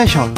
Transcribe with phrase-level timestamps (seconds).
[0.00, 0.32] 스페셜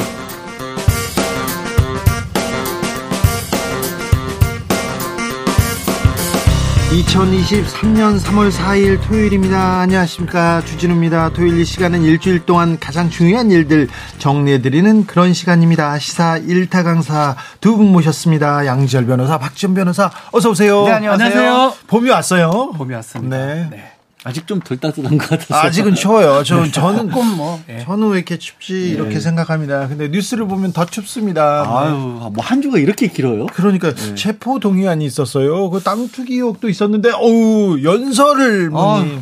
[6.91, 9.79] 2023년 3월 4일 토요일입니다.
[9.79, 10.61] 안녕하십니까.
[10.65, 11.29] 주진우입니다.
[11.29, 13.87] 토요일 이 시간은 일주일 동안 가장 중요한 일들
[14.19, 15.97] 정리해드리는 그런 시간입니다.
[15.97, 18.67] 시사 1타 강사 두 분 모셨습니다.
[18.67, 20.83] 양지열 변호사, 박지원 변호사, 어서오세요.
[20.85, 21.25] 네, 안녕하세요.
[21.27, 21.73] 안녕하세요.
[21.87, 22.73] 봄이 왔어요.
[22.77, 23.37] 봄이 왔습니다.
[23.37, 23.67] 네.
[23.71, 23.92] 네.
[24.25, 25.55] 아직 좀 덜 따뜻한 것 같아서.
[25.67, 26.43] 아직은 추워요.
[26.43, 27.59] 저, 저는 조금 뭐.
[27.69, 27.79] 예.
[27.83, 29.87] 저는 왜 이렇게 춥지 이렇게 생각합니다.
[29.89, 31.65] 근데 뉴스를 보면 더 춥습니다.
[31.67, 31.93] 아유,
[32.31, 33.45] 뭐 한 주가 이렇게 길어요?
[33.47, 35.69] 그러니까 체포 동의안이 있었어요.
[35.69, 39.19] 그 땅 투기 의혹도 있었는데 어우 연설을 문이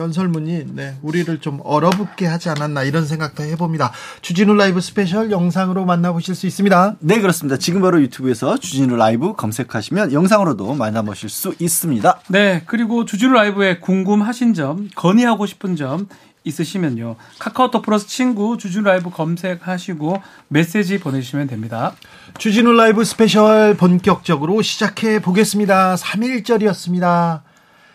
[0.00, 3.92] 연설문이 네 우리를 좀 얼어붙게 하지 않았나 이런 생각도 해봅니다.
[4.22, 6.96] 주진우 라이브 스페셜 영상으로 만나보실 수 있습니다.
[7.00, 7.58] 네, 그렇습니다.
[7.58, 12.20] 지금 바로 유튜브에서 주진우 라이브 검색하시면 영상으로도 만나보실 수 있습니다.
[12.28, 16.08] 네, 그리고 주진우 라이브에 궁금하신 점, 건의하고 싶은 점
[16.44, 17.16] 있으시면요.
[17.38, 21.94] 카카오톡 플러스 친구 주진우 라이브 검색하시고 메시지 보내주시면 됩니다.
[22.38, 25.96] 주진우 라이브 스페셜 본격적으로 시작해 보겠습니다.
[25.96, 27.42] 3일절이었습니다.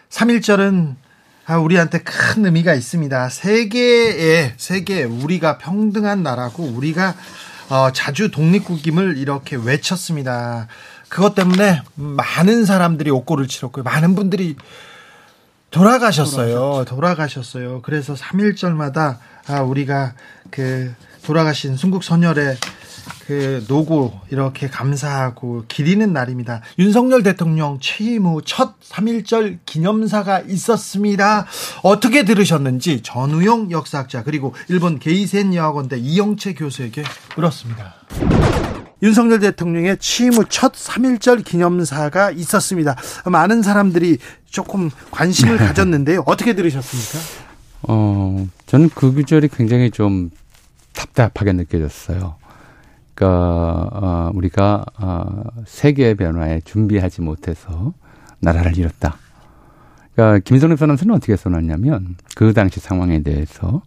[0.10, 0.96] 3일절은
[1.48, 3.30] 아, 우리한테 큰 의미가 있습니다.
[3.30, 7.16] 세계에, 세계에 우리가 평등한 나라고 우리가
[7.70, 10.68] 어, 자주 독립국임을 이렇게 외쳤습니다.
[11.08, 13.84] 그것 때문에 많은 사람들이 옥고를 치렀고요.
[13.84, 14.56] 많은 분들이
[15.70, 16.86] 돌아가셨어요.
[16.86, 17.82] 돌아가셨어요.
[17.84, 20.14] 그래서 3일절마다 아, 우리가
[20.50, 22.58] 그 돌아가신 순국 선열의
[23.28, 26.62] 그 노고 이렇게 감사하고 기리는 날입니다.
[26.78, 31.48] 윤석열 대통령 취임 후 첫 3.1절 기념사가 있었습니다.
[31.82, 37.04] 어떻게 들으셨는지 전우용 역사학자 그리고 일본 게이센 여학원대 이영채 교수에게
[37.36, 37.96] 물었습니다.
[39.02, 42.96] 윤석열 대통령의 취임 후 첫 3.1절 기념사가 있었습니다.
[43.26, 46.24] 많은 사람들이 조금 관심을 가졌는데요.
[46.28, 47.20] 어떻게 들으셨습니까?
[47.88, 50.30] 어, 저는 그 구절이 굉장히 좀
[50.94, 52.36] 답답하게 느껴졌어요.
[53.16, 57.94] 그러니까 어, 우리가 어, 세계의 변화에 준비하지 못해서
[58.40, 59.18] 나라를 잃었다.
[60.14, 63.82] 그러니까 김선욱 선언서는 어떻게 써놨냐면 그 당시 상황에 대해서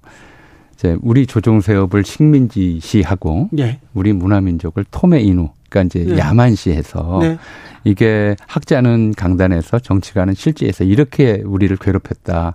[0.74, 3.80] 이제 우리 조종 세업을 식민지시하고 예.
[3.94, 6.18] 우리 문화민족을 토메이누 그러니까 이제 네.
[6.18, 7.38] 야만시해서 네.
[7.84, 12.54] 이게 학자는 강단에서 정치가는 실지에서 이렇게 우리를 괴롭혔다.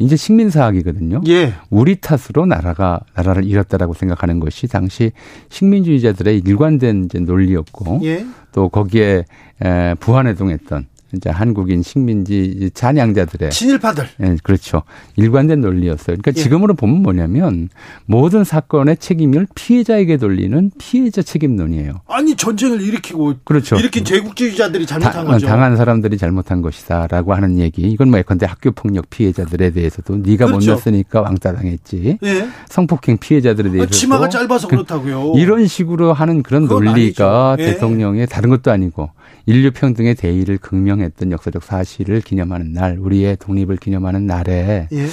[0.00, 1.20] 이제 식민사학이거든요.
[1.28, 1.52] 예.
[1.68, 5.12] 우리 탓으로 나라가 나라를 잃었다라고 생각하는 것이 당시
[5.50, 8.26] 식민주의자들의 일관된 이제 논리였고 예.
[8.52, 9.24] 또 거기에
[9.62, 14.06] 에, 부안해동했던 이제 한국인 식민지 잔양자들의 친일파들.
[14.22, 14.82] 예, 그렇죠.
[15.16, 16.16] 일관된 논리였어요.
[16.18, 16.42] 그러니까 예.
[16.42, 17.68] 지금으로 보면 뭐냐면
[18.06, 22.00] 모든 사건의 책임을 피해자에게 돌리는 피해자 책임론이에요.
[22.08, 23.76] 아니 전쟁을 일으키고 그렇죠.
[23.76, 25.46] 일으킨 제국주의자들이 잘못한 다- 거죠.
[25.46, 27.82] 당한 사람들이 잘못한 것이다라고 하는 얘기.
[27.82, 30.66] 이건 뭐 예컨대 학교 폭력 피해자들에 대해서도 네가 그렇죠.
[30.66, 32.18] 못 넣었으니까 왕따 당했지.
[32.22, 32.48] 예.
[32.68, 35.34] 성폭행 피해자들에 대해서 아, 치마가 짧아서 그 렇다고요.
[35.36, 37.56] 이런 식으로 하는 그런 논리가.
[37.58, 37.64] 예.
[37.66, 39.10] 대통령의 다른 것도 아니고
[39.46, 45.06] 인류 평등의 대의를 극명했던 역사적 사실을 기념하는 날, 우리의 독립을 기념하는 날에 예.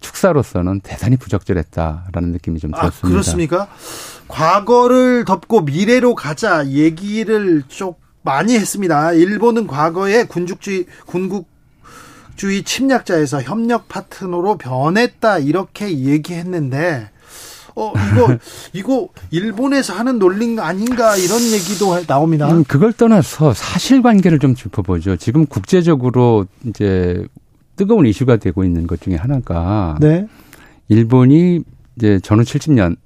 [0.00, 3.08] 축사로서는 대단히 부적절했다라는 느낌이 좀 아, 들었습니다.
[3.08, 3.68] 그렇습니까?
[4.28, 9.12] 과거를 덮고 미래로 가자 얘기를 좀 많이 했습니다.
[9.12, 11.48] 일본은 과거에 군국주의 군국
[12.36, 17.10] 주의 침략자에서 협력 파트너로 변했다 이렇게 얘기했는데
[17.76, 18.38] 어 이거
[18.72, 22.50] 이거 일본에서 하는 논리 아닌가 이런 얘기도 나옵니다.
[22.50, 25.16] 음, 그걸 떠나서 사실관계를 좀 짚어보죠.
[25.16, 27.24] 지금 국제적으로 이제
[27.76, 30.26] 뜨거운 이슈가 되고 있는 것 중에 하나가 네.
[30.88, 31.60] 일본이
[31.96, 32.96] 이제 전후 70년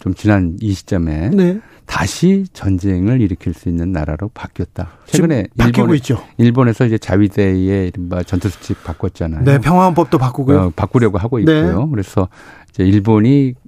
[0.00, 1.60] 좀 지난 이 시점에 네.
[1.86, 4.88] 다시 전쟁을 일으킬 수 있는 나라로 바뀌었다.
[5.06, 6.22] 최근에 일본에, 있죠.
[6.38, 9.44] 일본에서 이제 자위대의 이른바 전투수칙 바꿨잖아요.
[9.44, 10.60] 네, 평화헌법도 바꾸고요.
[10.60, 11.42] 어, 바꾸려고 하고 네.
[11.42, 11.88] 있고요.
[11.90, 12.28] 그래서
[12.70, 13.63] 이제 일본이 그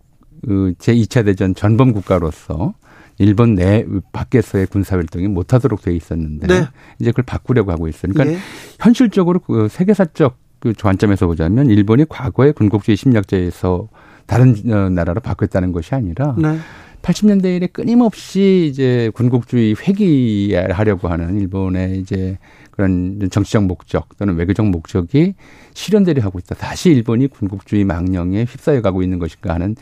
[0.47, 2.75] 제2차 대전 전범 국가로서
[3.19, 6.69] 일본 내 밖에서의 군사 활동이 못 하도록 돼 있었는데 네.
[6.99, 8.13] 이제 그걸 바꾸려고 하고 있어요.
[8.13, 8.41] 그러니까 예.
[8.79, 13.89] 현실적으로 그 세계사적 그 관점에서 보자면 일본이 과거의 군국주의 침략자에서
[14.27, 16.59] 다른 어, 나라로 바뀌었다는 것이 아니라 네.
[17.03, 22.37] 80년대 이래 끊임없이 이제 군국주의 회귀하려고 하는 일본의 이제
[22.73, 25.35] 그런 정치적 목적 또는 외교적 목적이
[25.73, 26.57] 실현되려 하고 있다.
[26.57, 29.77] 다시 일본이 군국주의 망령에 휩싸여 가고 있는 것인가 하는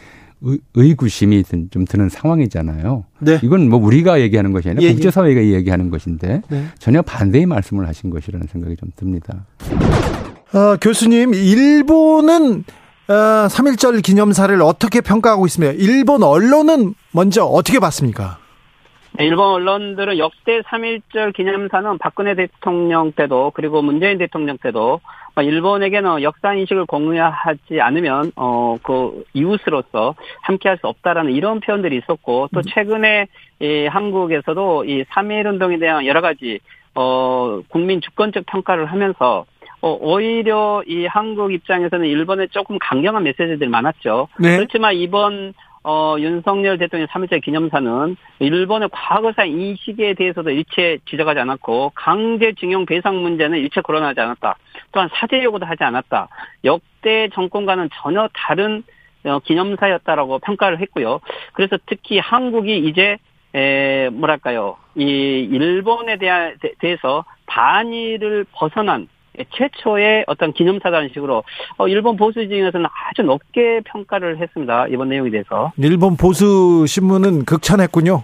[0.45, 3.05] 의, 의구심이 든- 좀 드는 상황이잖아요.
[3.21, 3.41] 네.
[3.43, 4.93] 이건 뭐 우리가 얘기하는 것이 아니라 예, 예.
[4.93, 6.67] 국제사회가 얘기하는 것인데 네.
[6.79, 9.47] 전혀 반대의 말씀을 하신 것이라는 생각이 좀 듭니다.
[10.53, 12.65] 어, 교수님, 일본은
[13.09, 13.13] 어,
[13.49, 15.75] 3.1절 기념사를 어떻게 평가하고 있습니까?
[15.77, 18.39] 일본 언론은 먼저 어떻게 봤습니까?
[19.17, 25.01] 네, 일본 언론들은 역대 3.1절 기념사는 박근혜 대통령 때도 그리고 문재인 대통령 때도
[25.37, 32.49] 어, 일본에게는 역사 인식을 공유하지 않으면 어 그 이웃으로서 함께할 수 없다라는 이런 표현들이 있었고
[32.53, 33.27] 또 최근에
[33.61, 36.61] 이 한국에서도 이 3.1 운동에 대한 여러 가지
[36.95, 39.47] 어 국민 주권적 평가를 하면서
[39.81, 44.29] 어, 오히려 이 한국 입장에서는 일본에 조금 강경한 메시지들이 많았죠.
[44.39, 44.57] 네.
[44.57, 45.55] 그렇지만 이번
[45.87, 53.59] 어, 윤석열 대통령 3일째 기념사는 일본의 과거사 인식에 대해서도 일체 지적하지 않았고 강제징용 배상 문제는
[53.59, 54.57] 일체 거론하지 않았다.
[54.93, 56.29] 또한 사죄 요구도 하지 않았다.
[56.65, 58.83] 역대 정권과는 전혀 다른
[59.25, 61.21] 어, 기념사였다라고 평가를 했고요.
[61.53, 63.19] 그래서 특히 한국이 이제
[63.55, 64.77] 에, 뭐랄까요.
[64.97, 69.07] 이 일본에 대하, 대해서 반일을 벗어난
[69.57, 71.43] 최초의 어떤 기념사라는 식으로
[71.77, 74.87] 어, 일본 보수 진영에서는 아주 높게 평가를 했습니다.
[74.89, 75.73] 이번 내용에 대해서.
[75.77, 78.23] 일본 보수 신문은 극찬했군요.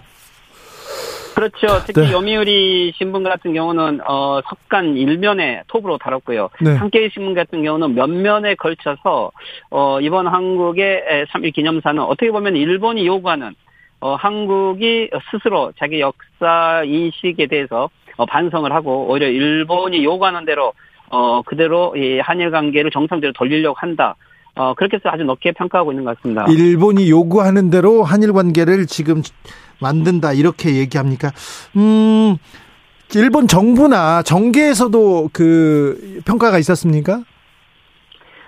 [1.33, 1.83] 그렇죠.
[1.87, 2.11] 특히 네.
[2.11, 6.49] 요미우리 신문 같은 경우는 어, 석간 일면에 톱으로 다뤘고요.
[6.61, 6.75] 네.
[6.75, 9.31] 한겨레 신문 같은 경우는 몇 면에 걸쳐서
[9.69, 13.55] 어, 이번 한국의 3.1 기념사는 어떻게 보면 일본이 요구하는
[14.01, 20.73] 어, 한국이 스스로 자기 역사 인식에 대해서 어, 반성을 하고 오히려 일본이 요구하는 대로
[21.11, 24.15] 어, 그대로 이 한일 관계를 정상대로 돌리려고 한다.
[24.55, 26.45] 어, 그렇게 해서 아주 높게 평가하고 있는 것 같습니다.
[26.49, 29.21] 일본이 요구하는 대로 한일 관계를 지금
[29.79, 31.31] 만든다 이렇게 얘기합니까?
[31.75, 32.37] 음,
[33.13, 37.23] 일본 정부나 정계에서도 그 평가가 있었습니까?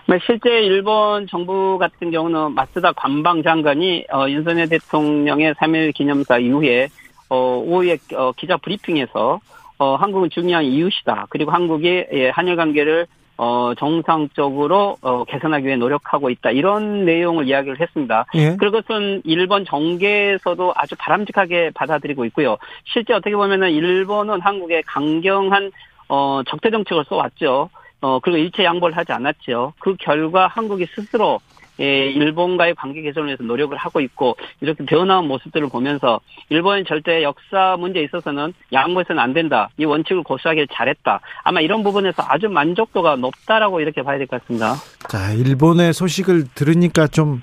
[0.08, 6.90] 네, 실제 일본 정부 같은 경우는 마스다 관방 장관이 어, 윤석열 대통령의 3.1 기념사 이후에
[7.30, 9.40] 어, 오후에 어, 기자 브리핑에서
[9.78, 11.28] 어, 한국은 중요한 이웃이다.
[11.30, 16.52] 그리고 한국이 예, 한일 관계를 어, 정상적으로 어, 개선하기 위해 노력하고 있다.
[16.52, 18.26] 이런 내용을 이야기를 했습니다.
[18.36, 18.56] 예.
[18.58, 22.58] 그것은 일본 정계에서도 아주 바람직하게 받아들이고 있고요.
[22.86, 25.72] 실제 어떻게 보면은 일본은 한국에 강경한
[26.10, 27.70] 어, 적대 정책을 써왔죠.
[28.02, 29.74] 어, 그리고 일체 양보를 하지 않았죠.
[29.80, 31.40] 그 결과 한국이 스스로
[31.80, 37.76] 예, 일본과의 관계 개선을 위해서 노력을 하고 있고 이렇게 변화한 모습들을 보면서 일본이 절대 역사
[37.80, 39.70] 문제에 있어서는 양보해서는 안 된다.
[39.78, 41.20] 이 원칙을 고수하길 잘했다.
[41.44, 44.76] 아마 이런 부분에서 아주 만족도가 높다라고 이렇게 봐야 될 것 같습니다.
[45.10, 47.42] 자, 일본의 소식을 들으니까 좀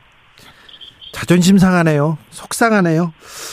[1.13, 2.17] 자존심 상하네요.
[2.31, 3.13] 속상하네요.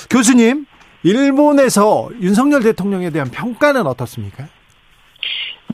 [0.10, 0.66] 교수님,
[1.04, 4.48] 일본에서 윤석열 대통령에 대한 평가는 어떻습니까?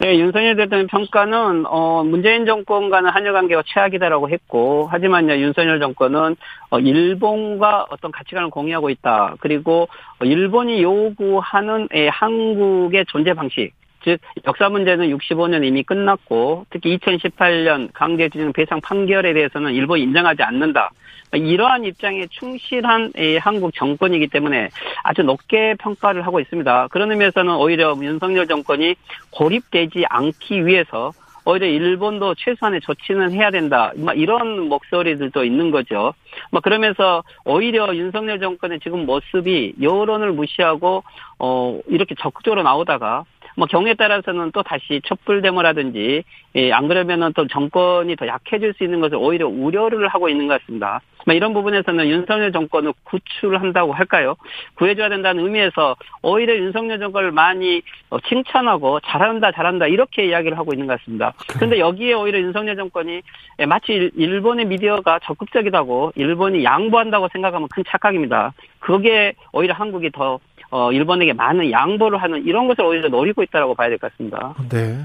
[0.03, 6.35] 네, 윤석열 대통령 평가는 어 문재인 정권과는 한일 관계가 최악이다라고 했고 하지만요 윤석열 정권은
[6.71, 9.35] 어 일본과 어떤 가치관을 공유하고 있다.
[9.39, 9.88] 그리고
[10.19, 13.71] 어, 일본이 요구하는 에, 한국의 존재 방식
[14.03, 20.91] 즉 역사 문제는 65년 이미 끝났고 특히 2018년 강제징용 배상 판결에 대해서는 일본이 인정하지 않는다.
[21.33, 24.69] 이러한 입장에 충실한 이 한국 정권이기 때문에
[25.03, 26.89] 아주 높게 평가를 하고 있습니다.
[26.91, 28.95] 그런 의미에서는 오히려 윤석열 정권이
[29.31, 31.11] 고립되지 않기 위해서
[31.45, 33.91] 오히려 일본도 최소한의 조치는 해야 된다.
[33.97, 36.13] 막 이런 목소리들도 있는 거죠.
[36.51, 41.03] 막 그러면서 오히려 윤석열 정권의 지금 모습이 여론을 무시하고
[41.39, 46.23] 어 이렇게 적극적으로 나오다가 뭐 경우에 따라서는 또 다시 촛불 데모라든지
[46.55, 50.59] 예, 안 그러면은 또 정권이 더 약해질 수 있는 것을 오히려 우려를 하고 있는 것
[50.61, 51.01] 같습니다.
[51.25, 54.35] 뭐 이런 부분에서는 윤석열 정권을 구출한다고 할까요?
[54.75, 60.85] 구해줘야 된다는 의미에서 오히려 윤석열 정권을 많이 어, 칭찬하고 잘한다 잘한다 이렇게 이야기를 하고 있는
[60.87, 61.33] 것 같습니다.
[61.47, 63.21] 그런데 여기에 오히려 윤석열 정권이
[63.59, 68.54] 예, 마치 일- 일본의 미디어가 적극적이다고 일본이 양보한다고 생각하면 큰 착각입니다.
[68.80, 70.39] 그게 오히려 한국이 더
[70.73, 74.56] 어, 일본에게 많은 양보를 하는 이런 것을 오히려 노리고 있다라고 봐야 될 것 같습니다.
[74.69, 74.97] 네.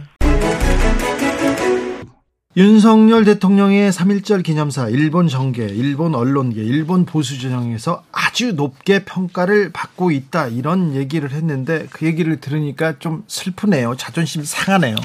[2.58, 10.10] 윤석열 대통령의 3.1절 기념사, 일본 정계, 일본 언론계, 일본 보수 진영에서 아주 높게 평가를 받고
[10.10, 10.48] 있다.
[10.48, 13.94] 이런 얘기를 했는데 그 얘기를 들으니까 좀 슬프네요.
[13.96, 14.96] 자존심 상하네요.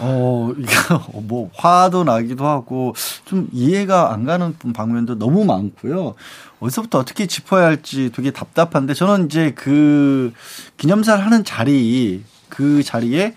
[0.00, 0.52] 어,
[1.22, 6.14] 뭐 화도 나기도 하고 좀 이해가 안 가는 방면도 너무 많고요.
[6.60, 10.34] 어디서부터 어떻게 짚어야 할지 되게 답답한데 저는 이제 그
[10.76, 13.34] 기념사를 하는 자리 그 자리에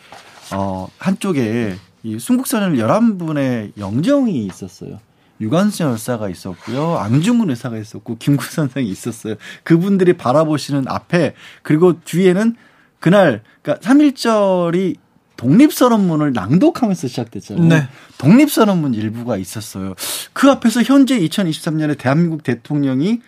[0.53, 4.99] 어 한쪽에 이 순국선열 11분의 영정이 있었어요.
[5.39, 6.97] 유관순 열사가 있었고요.
[6.97, 9.35] 앙중근 의사가 있었고 김구 선생이 있었어요.
[9.63, 12.55] 그분들이 바라보시는 앞에 그리고 뒤에는
[12.99, 14.95] 그날 그러니까 3.1절이
[15.37, 17.67] 독립선언문을 낭독하면서 시작됐잖아요.
[17.67, 17.87] 네.
[18.19, 19.95] 독립선언문 일부가 있었어요.
[20.33, 23.21] 그 앞에서 현재 2023년에 대한민국 대통령이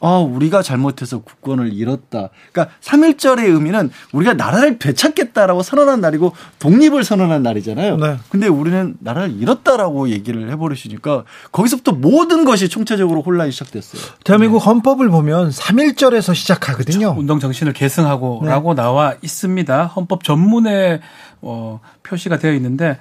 [0.00, 2.28] 아, 우리가 잘못해서 국권을 잃었다.
[2.52, 7.96] 그러니까 3.1절의 의미는 우리가 나라를 되찾겠다라고 선언한 날이고 독립을 선언한 날이잖아요.
[7.96, 8.16] 네.
[8.28, 14.02] 근데 우리는 나라를 잃었다라고 얘기를 해버리시니까 거기서부터 모든 것이 총체적으로 혼란이 시작됐어요.
[14.22, 17.14] 대한민국 헌법을 보면 3.1절에서 시작하거든요.
[17.18, 18.82] 운동 정신을 계승하고라고 네.
[18.82, 19.86] 나와 있습니다.
[19.86, 21.00] 헌법 전문에
[21.40, 22.98] 어, 표시가 되어 있는데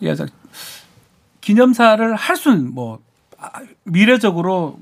[0.00, 0.26] 예, 저,
[1.42, 2.98] 기념사를 할 수는 뭐
[3.38, 3.50] 아,
[3.84, 4.78] 미래적으로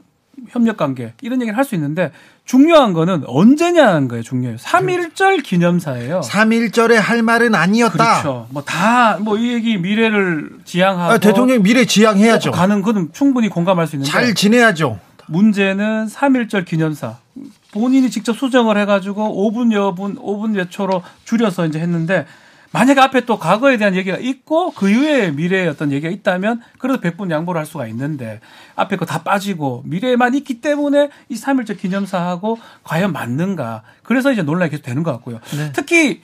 [0.51, 2.11] 협력 관계 이런 얘기를 할 수 있는데
[2.45, 4.23] 중요한 거는 언제냐는 거예요.
[4.23, 4.57] 중요해요.
[4.59, 6.21] 3.1절 기념사예요.
[6.21, 8.21] 3.1절에 할 말은 아니었다.
[8.23, 8.47] 그렇죠.
[8.51, 12.51] 뭐 다 뭐 이 얘기 미래를 지향하고 아, 대통령 미래 지향해야죠.
[12.53, 14.99] 가는 거는 충분히 공감할 수 있는데 잘 지내야죠.
[15.27, 17.17] 문제는 3.1절 기념사.
[17.73, 22.25] 본인이 직접 수정을 해가지고 5분 여분, 5분 몇 초로 줄여서 이제 했는데
[22.71, 27.31] 만약에 앞에 또 과거에 대한 얘기가 있고 그 이후에 미래의 어떤 얘기가 있다면 그래도 100분
[27.31, 28.41] 양보를 할 수가 있는데
[28.77, 33.83] 앞에 거 다 빠지고 미래에만 있기 때문에 이 3.1절 기념사하고 과연 맞는가.
[34.03, 35.41] 그래서 이제 논란이 계속 되는 것 같고요.
[35.57, 35.73] 네.
[35.73, 36.21] 특히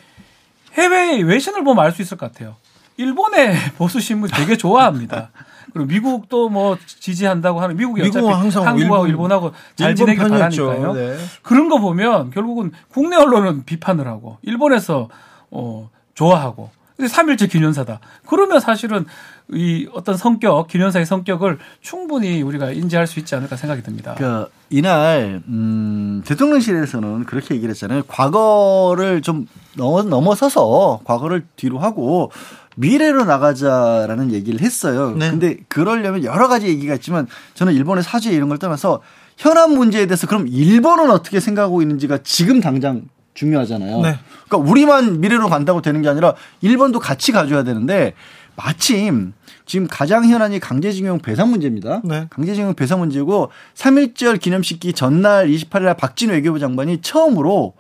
[0.75, 2.57] 해외 외신을 보면 알 수 있을 것 같아요.
[2.99, 5.31] 일본의 보수 신문 되게 좋아합니다.
[5.73, 10.67] 그리고 미국도 뭐 지지한다고 하는 미국이 미국은 항상 한국하고 일본- 일본하고 잘 일본 지내길 편이었죠.
[10.67, 10.93] 바라니까요.
[10.95, 11.17] 네.
[11.43, 15.09] 그런 거 보면 결국은 국내 언론은 비판을 하고 일본에서
[15.51, 17.99] 어 좋아하고 근데 3일째 기념사다.
[18.27, 19.05] 그러면 사실은
[19.53, 24.15] 이 어떤 성격, 기념사의 성격을 충분히 우리가 인지할 수 있지 않을까 생각이 듭니다.
[24.17, 28.05] 그러니까 이날 음, 대통령실에서는 그렇게 얘기를 했잖아요.
[28.07, 32.31] 과거를 좀 넘어, 넘어서서 과거를 뒤로 하고
[32.77, 35.15] 미래로 나가자라는 얘기를 했어요.
[35.17, 35.31] 네.
[35.31, 39.01] 근데 그러려면 여러 가지 얘기가 있지만 저는 일본의 사죄 이런 걸 떠나서
[39.37, 43.03] 현안 문제에 대해서 그럼 일본은 어떻게 생각하고 있는지가 지금 당장
[43.35, 44.01] 중요하잖아요.
[44.01, 44.19] 네.
[44.47, 48.15] 그러니까 우리만 미래로 간다고 되는 게 아니라 일본도 같이 가줘야 되는데
[48.57, 49.33] 마침
[49.67, 52.01] 지금 가장 현안이 강제징용 배상 문제입니다.
[52.05, 52.27] 네.
[52.31, 57.75] 강제징용 배상 문제고 3.1절 기념식기 전날 28일 날 박진 외교부 장관이 처음으로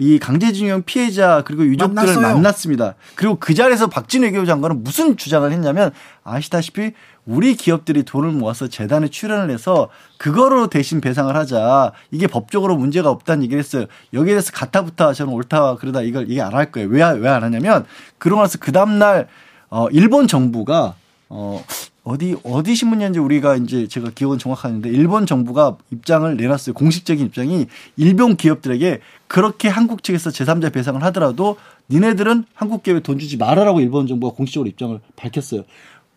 [0.00, 2.34] 이 강제징용 피해자 그리고 유족들을 만났어요.
[2.34, 2.94] 만났습니다.
[3.16, 5.90] 그리고 그 자리에서 박진 외교부 장관은 무슨 주장을 했냐면
[6.22, 6.92] 아시다시피
[7.28, 11.92] 우리 기업들이 돈을 모아서 재단에 출연을 해서 그거로 대신 배상을 하자.
[12.10, 13.84] 이게 법적으로 문제가 없다는 얘기를 했어요.
[14.14, 16.88] 여기에 대해서 가타부타 저는 옳다 그러다 이걸 얘기 안할 거예요.
[16.88, 17.84] 왜 왜 안 하냐면
[18.16, 19.28] 그러고 나서 그 다음 날
[19.68, 20.94] 어, 일본 정부가
[21.28, 21.62] 어,
[22.02, 26.72] 어디, 어디 신문이었는지 우리가 이제 제가 기억은 정확하는데 일본 정부가 입장을 내놨어요.
[26.74, 27.66] 공식적인 입장이
[27.98, 31.58] 일본 기업들에게 그렇게 한국 측에서 제3자 배상을 하더라도
[31.90, 35.64] 니네들은 한국 기업에 돈 주지 말아라고 일본 정부가 공식적으로 입장을 밝혔어요.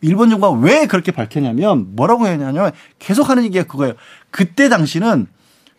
[0.01, 3.93] 일본 정부가 왜 그렇게 밝혔냐면 뭐라고 했냐면 계속 하는 얘기가 그거예요.
[4.31, 5.27] 그때 당시는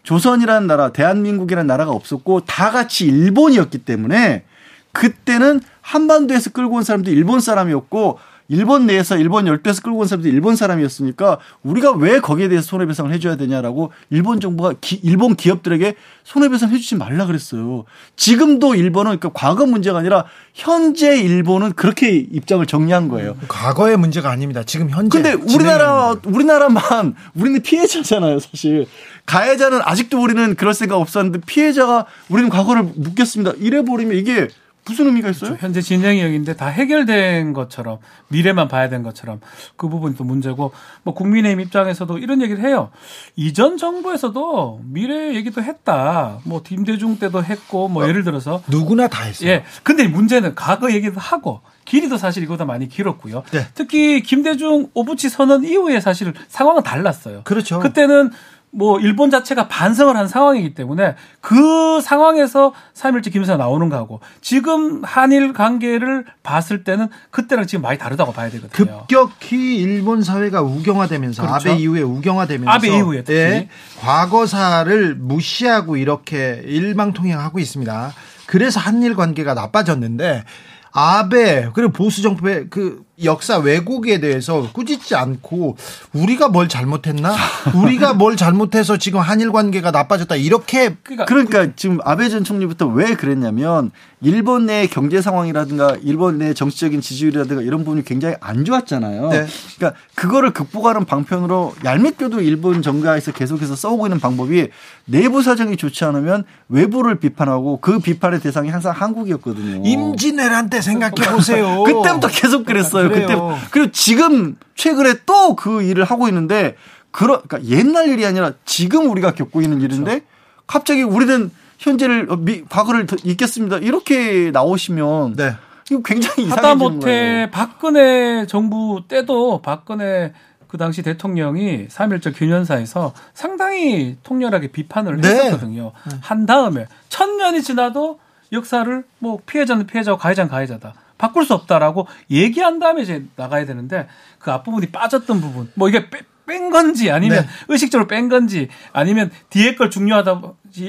[0.04, 4.44] 조선이라는 나라, 대한민국이라는 나라가 없었고 다 같이 일본이었기 때문에
[4.92, 8.18] 그때는 한반도에서 끌고 온 사람도 일본 사람이었고
[8.48, 13.36] 일본 내에서 일본 열도에서 끌고 온 사람도 일본 사람이었으니까 우리가 왜 거기에 대해서 손해배상을 해줘야
[13.36, 15.94] 되냐라고 일본 정부가 기- 일본 기업들에게
[16.24, 17.84] 손해배상 해주지 말라 그랬어요.
[18.16, 23.36] 지금도 일본은 그러니까 과거 문제가 아니라 현재 일본은 그렇게 입장을 정리한 거예요.
[23.48, 24.62] 과거의 문제가 아닙니다.
[24.64, 25.22] 지금 현재.
[25.22, 28.86] 근데 우리나라 우리나라만 우리는 피해자잖아요, 사실.
[29.26, 33.52] 가해자는 아직도 우리는 그럴 생각 없었는데 피해자가 우리는 과거를 묻겠습니다.
[33.58, 34.48] 이래 버리면 이게
[34.84, 35.56] 무슨 의미가 있어요?
[35.60, 37.98] 현재 진행형인데 다 해결된 것처럼
[38.28, 39.40] 미래만 봐야 되는 것처럼
[39.76, 40.72] 그 부분이 또 문제고
[41.04, 42.90] 뭐 국민의힘 입장에서도 이런 얘기를 해요.
[43.36, 46.40] 이전 정부에서도 미래 얘기도 했다.
[46.44, 49.50] 뭐 김대중 때도 했고 뭐 예를 들어서 누구나 다 했어요.
[49.50, 49.64] 예.
[49.84, 53.44] 근데 문제는 과거 얘기도 하고 길이도 사실 이거보다 많이 길었고요.
[53.52, 53.66] 네.
[53.74, 57.42] 특히 김대중 오부치 선언 이후에 사실 상황은 달랐어요.
[57.44, 57.78] 그렇죠.
[57.80, 58.30] 그때는
[58.74, 65.52] 뭐 일본 자체가 반성을 한 상황이기 때문에 그 상황에서 3.1절 기념사가 나오는 거하고 지금 한일
[65.52, 68.70] 관계를 봤을 때는 그때랑 지금 많이 다르다고 봐야 되거든요.
[69.06, 71.70] 급격히 일본 사회가 우경화되면서 그렇죠.
[71.70, 73.38] 아베 이후에 우경화되면서 아베 이후에 특히.
[73.38, 73.68] 예,
[74.00, 78.12] 과거사를 무시하고 이렇게 일방통행하고 있습니다.
[78.46, 80.44] 그래서 한일 관계가 나빠졌는데
[80.92, 85.76] 아베 그리고 보수 정부의 그 역사 왜곡에 대해서 꾸짖지 않고
[86.12, 87.34] 우리가 뭘 잘못했나?
[87.74, 93.14] 우리가 뭘 잘못해서 지금 한일 관계가 나빠졌다 이렇게 그러니까 그러니까 지금 아베 전 총리부터 왜
[93.14, 99.28] 그랬냐면 일본 내 경제 상황이라든가 일본 내 정치적인 지지율이라든가 이런 부분이 굉장히 안 좋았잖아요.
[99.30, 99.46] 네.
[99.76, 104.68] 그러니까 그거를 극복하는 방편으로 얄밉게도 일본 정가에서 계속해서 써오고 있는 방법이
[105.06, 109.82] 내부 사정이 좋지 않으면 외부를 비판하고 그 비판의 대상이 항상 한국이었거든요.
[109.84, 111.82] 임진왜란 때 생각해 보세요.
[111.84, 113.10] 그때부터 계속 그랬어요.
[113.20, 113.36] 그때
[113.70, 116.76] 그리고 지금 최근에 또 그 일을 하고 있는데
[117.10, 120.26] 그러 그러니까 옛날 일이 아니라 지금 우리가 겪고 있는 일인데 그렇죠.
[120.66, 123.78] 갑자기 우리는 현재를 어, 미, 과거를 더 잊겠습니다.
[123.78, 125.54] 이렇게 나오시면 네.
[125.90, 127.50] 이거 굉장히 하다 못해 거예요.
[127.50, 130.32] 박근혜 정부 때도 박근혜
[130.68, 135.28] 그 당시 대통령이 3.1절 기념사에서 상당히 통렬하게 비판을 네.
[135.28, 135.92] 했었거든요.
[136.22, 138.18] 한 다음에 천년이 지나도
[138.52, 140.94] 역사를 뭐 피해자는 피해자고 가해자는 가해자다.
[141.22, 144.08] 바꿀 수 없다라고 얘기한 다음에 이제 나가야 되는데
[144.40, 147.48] 그 앞부분이 빠졌던 부분 뭐 이게 빼- 뺀 건지 아니면 네.
[147.68, 150.40] 의식적으로 뺀 건지 아니면 뒤에 걸 중요하다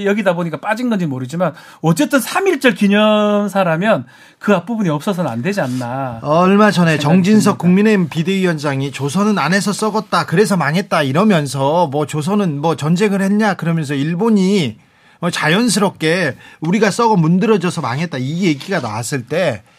[0.06, 4.06] 여기다 보니까 빠진 건지 모르지만 어쨌든 3.1절 기념사라면
[4.40, 6.20] 그 앞부분이 없어서는 안 되지 않나.
[6.24, 7.62] 얼마 전에 정진석 듭니다.
[7.62, 14.80] 국민의힘 비대위원장이 조선은 안에서 썩었다 그래서 망했다 이러면서 뭐 조선은 뭐 전쟁을 했냐 그러면서 일본이
[15.20, 19.73] 뭐 자연스럽게 우리가 썩어 문드러져서 망했다 이 얘기가 나왔을 때 아,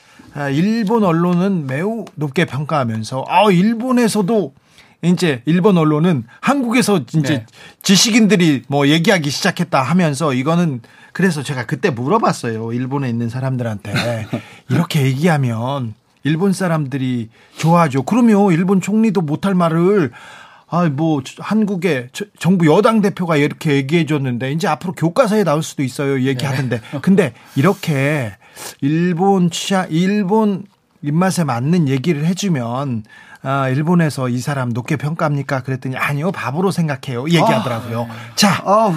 [0.53, 4.53] 일본 언론은 매우 높게 평가하면서 아 일본에서도
[5.03, 7.47] 이제 일본 언론은 한국에서 이제 네.
[7.83, 10.81] 지식인들이 뭐 얘기하기 시작했다 하면서 이거는
[11.13, 12.73] 그래서 제가 그때 물어봤어요.
[12.73, 13.93] 일본에 있는 사람들한테
[14.71, 18.03] 이렇게 얘기하면 일본 사람들이 좋아하죠.
[18.05, 20.11] 그러면 일본 총리도 못할 말을
[20.71, 25.83] 아 뭐 한국의 저- 정부 여당 대표가 이렇게 얘기해 줬는데 이제 앞으로 교과서에 나올 수도
[25.85, 26.23] 있어요.
[26.23, 28.33] 얘기하는데 근데 이렇게
[28.81, 30.65] 일본 취향 일본
[31.03, 33.05] 입맛에 맞는 얘기를 해주면
[33.47, 35.63] 아, 일본에서 이 사람 높게 평가합니까?
[35.65, 38.09] 그랬더니 아니요 바보로 생각해요 얘기하더라고요.
[38.37, 38.95] 자 아우,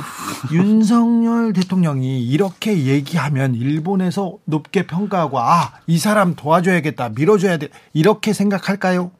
[0.53, 9.11] 윤석열 대통령이 이렇게 얘기하면 일본에서 높게 평가하고 아 이 사람 도와줘야겠다 밀어줘야 돼 이렇게 생각할까요?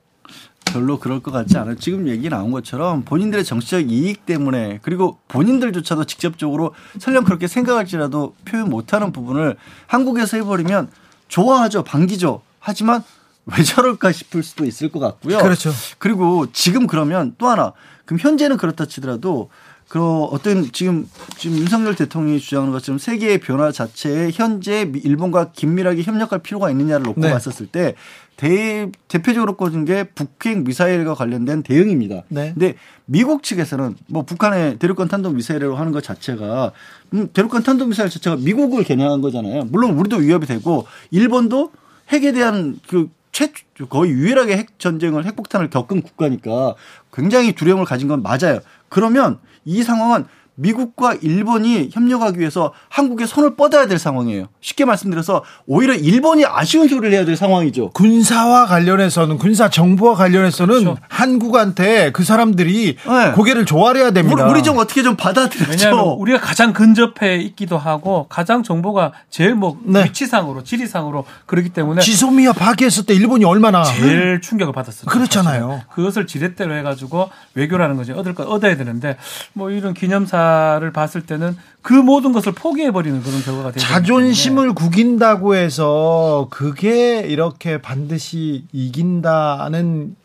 [0.72, 1.76] 별로 그럴 것 같지 않아요.
[1.76, 8.70] 지금 얘기 나온 것처럼 본인들의 정치적 이익 때문에 그리고 본인들조차도 직접적으로 설령 그렇게 생각할지라도 표현
[8.70, 9.56] 못하는 부분을
[9.88, 10.90] 한국에서 해버리면
[11.28, 12.42] 좋아하죠, 반기죠.
[12.60, 13.04] 하지만
[13.46, 15.38] 왜 저럴까 싶을 수도 있을 것 같고요.
[15.40, 15.72] 그렇죠.
[16.00, 17.74] 그리고 지금 그러면 또 하나,
[18.06, 19.50] 그럼 현재는 그렇다 치더라도
[19.88, 26.02] 그 어떤 지금 지금 윤석열 대통령이 주장하는 것처럼 세계의 변화 자체에 현재 미- 일본과 긴밀하게
[26.04, 27.32] 협력할 필요가 있느냐를 놓고 네.
[27.32, 27.96] 봤었을 때
[28.36, 32.24] 대, 대표적으로 꽂은 게 북핵 미사일과 관련된 대응입니다.
[32.28, 32.52] 네.
[32.54, 32.76] 근데
[33.06, 36.74] 미국 측에서는 뭐 북한의 대륙간 탄도 미사일로 하는 것 자체가
[37.14, 39.66] 음, 대륙간 탄도 미사일 자체가 미국을 겨냥한 거잖아요.
[39.72, 41.72] 물론 우리도 위협이 되고 일본도
[42.10, 43.52] 핵에 대한 그 최,
[43.88, 46.74] 거의 유일하게 핵 전쟁을 핵폭탄을 겪은 국가니까
[47.14, 48.62] 굉장히 두려움을 가진 건 맞아요.
[48.90, 50.26] 그러면 이 상황은
[50.60, 54.48] 미국과 일본이 협력하기 위해서 한국에 손을 뻗어야 될 상황이에요.
[54.60, 57.92] 쉽게 말씀드려서 오히려 일본이 아쉬운 소리를 해야 될 상황이죠.
[57.92, 60.98] 군사와 관련해서는 군사 정보와 관련해서는 그렇죠.
[61.10, 63.32] 한국한테 그 사람들이 네.
[63.34, 64.48] 고개를 조아려야 됩니다.
[64.48, 65.70] 우리, 좀 어떻게 좀 받아들였죠.
[65.70, 70.06] 왜냐하면 우리가 가장 근접해 있기도 하고 가장 정보가 제일 뭐 네.
[70.06, 75.06] 위치상으로 지리상으로 그렇기 때문에 지소미아 파괴했을 때 일본이 얼마나 제일 충격을 받았어요.
[75.06, 75.68] 그렇잖아요.
[75.68, 75.82] 사실은.
[75.94, 78.14] 그것을 지렛대로 해가지고 외교라는 거죠.
[78.16, 79.18] 얻을 거 얻어야 되는데
[79.54, 80.47] 뭐 이런 기념사
[80.80, 83.86] 를 봤을 때는 그 모든 것을 포기해버리는 그런 결과가 되죠.
[83.86, 90.16] 자존심을 구긴다고 해서 그게 이렇게 반드시 이긴다는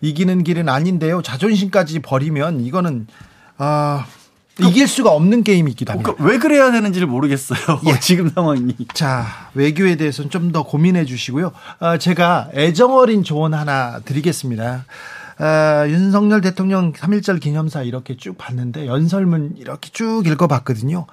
[0.00, 1.20] 이기는 길은 아닌데요.
[1.22, 3.06] 자존심까지 버리면 이거는
[3.58, 4.06] 아
[4.58, 6.12] 이길 수가 없는 게임이기도 합니다.
[6.12, 7.80] 그러니까 왜 그래야 되는지를 모르겠어요.
[7.86, 7.98] 예.
[8.00, 8.74] 지금 상황이.
[8.94, 11.52] 자, 외교에 대해서는 좀 더 고민해 주시고요.
[11.78, 14.84] 어, 제가 애정 어린 조언 하나 드리겠습니다.
[15.40, 21.06] 어, 윤석열 대통령 3.1절 기념사 이렇게 쭉 봤는데 연설문 이렇게 쭉 읽어봤거든요.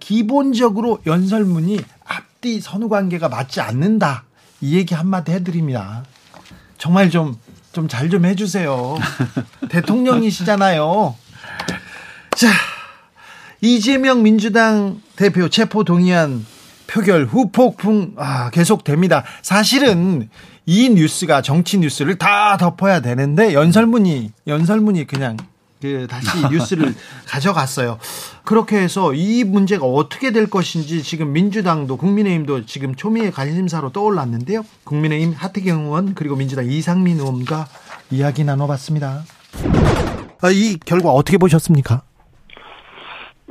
[0.00, 4.24] 기본적으로 연설문이 앞뒤 선후 관계가 맞지 않는다.
[4.62, 6.04] 이 얘기 한마디 해드립니다.
[6.78, 7.36] 정말 좀,
[7.72, 8.96] 좀 잘 좀 해주세요.
[9.68, 11.14] 대통령이시잖아요.
[12.36, 12.48] 자,
[13.60, 16.44] 이재명 민주당 대표 체포 동의안
[16.86, 19.24] 표결 후 폭풍 아, 계속됩니다.
[19.42, 20.28] 사실은
[20.66, 25.36] 이 뉴스가 정치 뉴스를 다 덮어야 되는데 연설문이 연설문이 그냥
[25.80, 26.94] 그 다시 뉴스를
[27.28, 27.98] 가져갔어요.
[28.44, 34.64] 그렇게 해서 이 문제가 어떻게 될 것인지 지금 민주당도 국민의힘도 지금 초미의 관심사로 떠올랐는데요.
[34.84, 37.68] 국민의힘 하태경 의원 그리고 민주당 이상민 의원과
[38.10, 39.24] 이야기 나눠봤습니다.
[40.40, 42.02] 아, 이 결과 어떻게 보셨습니까?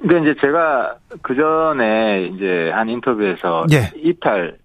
[0.04, 3.90] 그러니까 이제 제가 그 전에 이제 한 인터뷰에서 예.
[3.96, 4.58] 이탈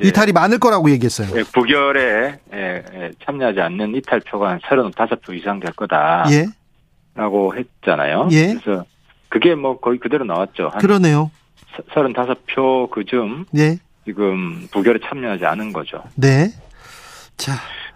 [0.00, 1.28] 이탈이 많을 거라고 얘기했어요.
[1.36, 8.28] 예, 부결에 예, 예, 참여하지 않는 이탈표가 한 35표 이상 될 거다라고 예, 했잖아요.
[8.30, 8.54] 예.
[8.54, 8.84] 그래서
[9.28, 10.68] 그게 뭐 거의 그대로 나왔죠.
[10.68, 11.30] 한 그러네요.
[11.90, 16.02] 35표 그쯤 네, 지금 부결에 참여하지 않은 거죠.
[16.14, 16.50] 네.
[17.36, 17.52] 자,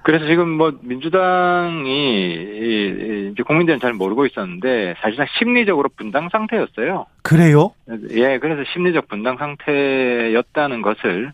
[0.09, 7.05] 그래서 지금 뭐 민주당이 이- 이제 국민들은 잘 모르고 있었는데 사실상 심리적으로 분당 상태였어요.
[7.21, 7.73] 그래요?
[8.13, 11.33] 예, 그래서 심리적 분당 상태였다는 것을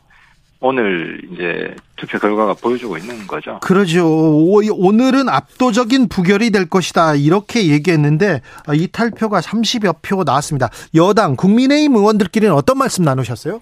[0.58, 3.60] 오늘 이제 투표 결과가 보여주고 있는 거죠.
[3.62, 4.08] 그러죠.
[4.08, 7.14] 오, 오늘은 압도적인 부결이 될 것이다.
[7.14, 10.70] 이렇게 얘기했는데 아, 이탈표가 30여 표 나왔습니다.
[10.96, 13.60] 여당 국민의힘 의원들끼리는 어떤 말씀 나누셨어요?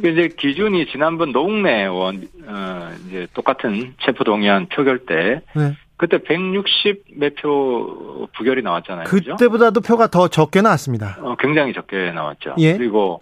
[0.00, 5.74] 이제 기준이 지난번 노웅래 의원 어 이제 똑같은 체포 동의안 표결 때 네.
[5.96, 9.04] 그때 160 몇 표 부결이 나왔잖아요.
[9.06, 9.32] 그죠?
[9.32, 11.18] 그때보다도 표가 더 적게 나왔습니다.
[11.20, 12.54] 어, 굉장히 적게 나왔죠.
[12.58, 12.76] 예.
[12.76, 13.20] 그리고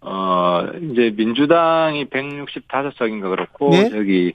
[0.00, 3.88] 어 이제 민주당이 165석인가 그렇고 예.
[3.90, 4.32] 저기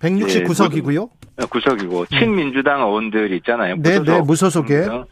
[0.00, 1.08] 169석이고요.
[1.50, 3.76] 구석이고 친민주당 의원들이 있잖아요.
[3.78, 4.68] 네, 네, 무소속에.
[4.74, 5.06] 그래서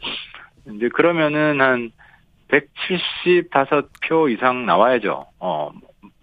[0.75, 1.91] 이제 그러면은 한
[2.49, 5.25] 175표 이상 나와야죠.
[5.39, 5.71] 어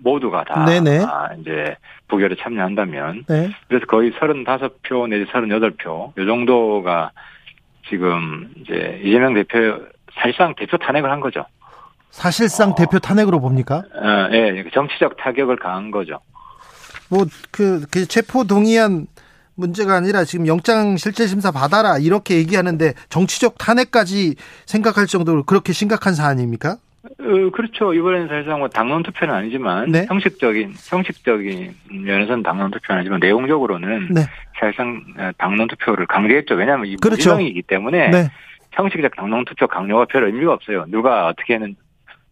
[0.02, 1.04] 모두가 다 네네.
[1.04, 1.76] 아, 이제
[2.08, 3.50] 부결에 참여한다면 네.
[3.68, 7.12] 그래서 거의 35표 내지 38표 요 정도가
[7.88, 9.80] 지금 이제 이재명 대표
[10.14, 11.44] 사실상 대표 탄핵을 한 거죠.
[12.10, 12.74] 사실상 어.
[12.74, 13.76] 대표 탄핵으로 봅니까?
[13.94, 16.20] 어, 예, 정치적 타격을 가한 거죠.
[17.08, 19.06] 뭐그 그 체포 동의안
[19.54, 24.36] 문제가 아니라 지금 영장 실질 심사 받아라 이렇게 얘기하는데 정치적 탄핵까지
[24.66, 26.76] 생각할 정도로 그렇게 심각한 사안입니까?
[27.04, 27.92] 어, 그렇죠.
[27.94, 30.06] 이번에는 사실상 뭐 당론 투표는 아니지만 네.
[30.06, 34.20] 형식적인 형식적인 면에서는 당론 투표는 아니지만 내용적으로는 네.
[34.58, 36.54] 사실상 어, 당론 투표를 강제했죠.
[36.54, 37.30] 왜냐하면 이 그렇죠.
[37.30, 38.30] 무기명이기 때문에 네.
[38.72, 40.84] 형식적 당론 투표 강요가 별 의미가 없어요.
[40.88, 41.74] 누가 어떻게 는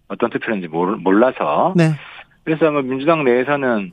[0.08, 1.92] 어떤 투표인지 몰라서 네.
[2.44, 3.92] 그래서 뭐 민주당 내에서는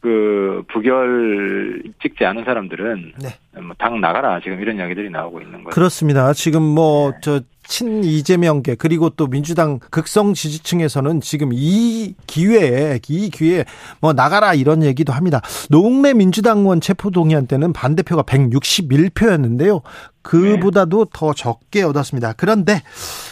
[0.00, 3.60] 그 부결 찍지 않은 사람들은 네.
[3.60, 5.74] 뭐당 나가라 지금 이런 이야기들이 나오고 있는 거죠.
[5.74, 6.34] 그렇습니다.
[6.34, 7.40] 지금 뭐 네.
[7.64, 13.64] 저친 이재명계 그리고 또 민주당 극성 지지층에서는 지금 이 기회에 이 기회에
[14.00, 15.40] 뭐 나가라 이런 얘기도 합니다.
[15.70, 19.82] 노웅래 민주당원 체포 동의안 때는 반대표가 161표였는데요.
[20.22, 22.32] 그보다도 더 적게 얻었습니다.
[22.36, 22.82] 그런데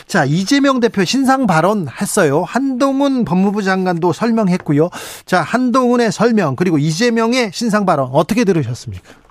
[0.06, 2.42] 자 이재명 대표 신상 발언 했어요.
[2.42, 4.90] 한동훈 법무부 장관도 설명했고요.
[5.24, 9.21] 자 한동훈의 설명 그리고 이재명의 신상 발언 어떻게 들으셨습니까?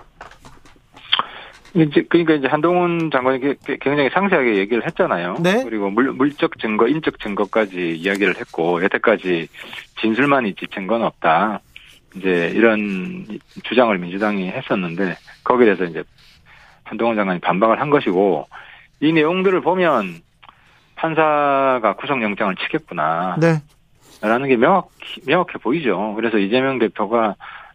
[1.74, 3.40] 이제 그러니까 이제 한동훈 장관이
[3.80, 5.36] 굉장히 상세하게 얘기를 했잖아요.
[5.42, 5.62] 네.
[5.64, 9.48] 그리고 물, 물적 증거, 인적 증거까지 이야기를 했고 여태까지
[10.00, 11.60] 진술만이 지친 건 없다.
[12.16, 13.26] 이제 이런
[13.62, 16.02] 주장을 민주당이 했었는데 거기에 대해서 이제
[16.84, 18.46] 한동훈 장관이 반박을 한 것이고
[19.00, 20.20] 이 내용들을 보면
[20.96, 23.36] 판사가 구속영장을 치겠구나.
[23.40, 23.54] 네.
[24.20, 26.12] 라는 게 명확히, 명확해 보이죠.
[26.14, 27.34] 그래서 이재명 대표가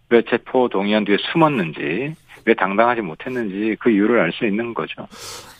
[0.10, 2.16] 왜 체포 동의안 뒤에 숨었는지,
[2.48, 5.02] 왜 당당하지 못했는지 그 이유를 알 수 있는 거죠.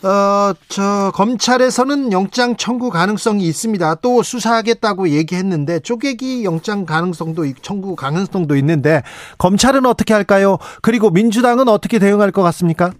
[0.02, 3.96] 어, 저, 검찰에서는 영장 청구 가능성이 있습니다.
[3.96, 9.02] 또 수사하겠다고 얘기했는데, 쪼개기 영장 가능성도, 있- 청구 가능성도 있는데,
[9.36, 10.56] 검찰은 어떻게 할까요?
[10.80, 12.92] 그리고 민주당은 어떻게 대응할 것 같습니까?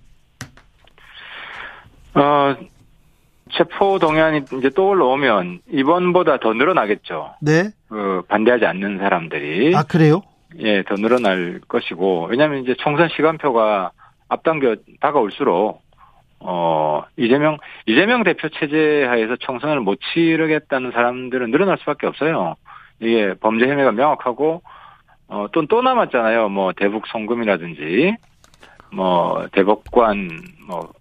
[2.15, 2.57] 어,
[3.53, 7.37] 체포 동의안이 이제 또 올라오면 이번보다 더 늘어나겠죠.
[7.41, 7.71] 네.
[7.89, 9.75] 그 반대하지 않는 사람들이.
[9.75, 10.21] 아, 그래요?
[10.57, 13.91] 예, 더 늘어날 것이고, 왜냐하면 이제 총선 시간표가
[14.29, 15.83] 앞당겨 다가올수록,
[16.41, 22.55] 어, 이재명, 이재명 대표 체제 하에서 총선을 못 치르겠다는 사람들은 늘어날 수밖에 없어요.
[23.01, 24.63] 이게 범죄 혐의가 명확하고,
[25.29, 26.49] 어, 또, 또 남았잖아요.
[26.49, 28.17] 뭐, 대북 송금이라든지,
[28.93, 30.31] 뭐, 대법관,
[30.67, 30.93] 뭐,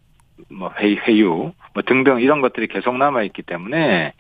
[0.50, 4.14] 뭐, 회, 회유, 뭐 등등 이런 것들이 계속 남아있기 때문에,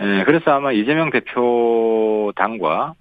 [0.00, 2.94] 예, 그래서 아마 이재명 대표 당과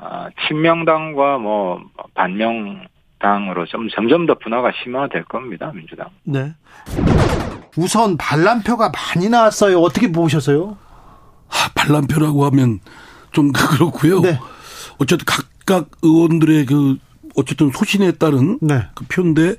[0.00, 1.80] 아, 친명당과 뭐
[2.14, 6.08] 반명당으로 좀 점점 더 분화가 심화될 겁니다 민주당.
[6.24, 6.54] 네.
[7.76, 9.80] 우선 반란표가 많이 나왔어요.
[9.80, 10.76] 어떻게 보셨어요?
[11.48, 12.80] 아, 반란표라고 하면
[13.32, 14.20] 좀 그렇고요.
[14.20, 14.38] 네.
[14.98, 16.96] 어쨌든 각각 의원들의 그
[17.36, 18.82] 어쨌든 소신에 따른 네.
[18.94, 19.54] 그 표인데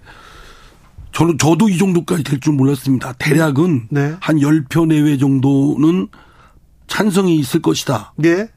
[1.12, 3.14] 저는 저도 이 정도까지 될 줄 몰랐습니다.
[3.14, 4.16] 대략은 네.
[4.20, 6.08] 한 10표 내외 정도는
[6.88, 8.14] 찬성이 있을 것이다.
[8.26, 8.50] 예.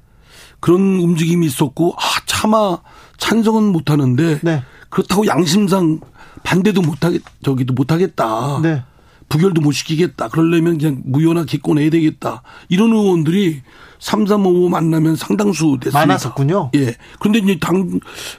[0.62, 2.78] 그런 움직임이 있었고 아 차마
[3.18, 4.62] 찬성은 못 하는데 네.
[4.88, 5.98] 그렇다고 양심상
[6.44, 8.60] 반대도 못 하겠 저기도 못 하겠다.
[8.62, 8.84] 네.
[9.28, 10.28] 부결도 못 시키겠다.
[10.28, 12.42] 그러려면 그냥 무효나 기권해야 되겠다.
[12.68, 13.62] 이런 의원들이
[13.98, 15.98] 3355 만나면 상당수 됐습니다.
[15.98, 16.70] 많았었군요.
[16.76, 16.94] 예.
[17.18, 17.98] 그런데 이제 당,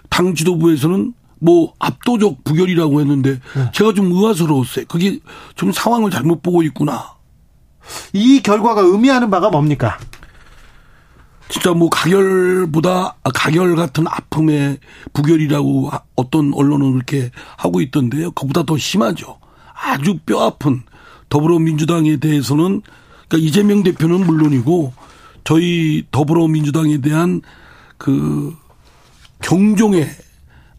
[0.10, 3.72] 당 지도부에서는 뭐 압도적 부결이라고 했는데 네.
[3.74, 4.86] 제가 좀 의아스러웠어요.
[4.88, 5.20] 그게
[5.56, 7.16] 좀 상황을 잘못 보고 있구나.
[8.14, 9.98] 이 결과가 의미하는 바가 뭡니까?
[11.50, 14.80] 진짜 뭐 가결보다 아, 가결 같은 아픔의
[15.14, 18.32] 부결이라고 아- 어떤 언론은 그렇게 하고 있던데요.
[18.32, 19.38] 그보다 더 심하죠.
[19.74, 20.82] 아주 뼈 아픈
[21.30, 22.82] 더불어민주당에 대해서는
[23.28, 24.94] 그러니까 이재명 대표는 물론이고
[25.44, 27.42] 저희 더불어민주당에 대한
[27.98, 28.56] 그
[29.42, 30.08] 경종의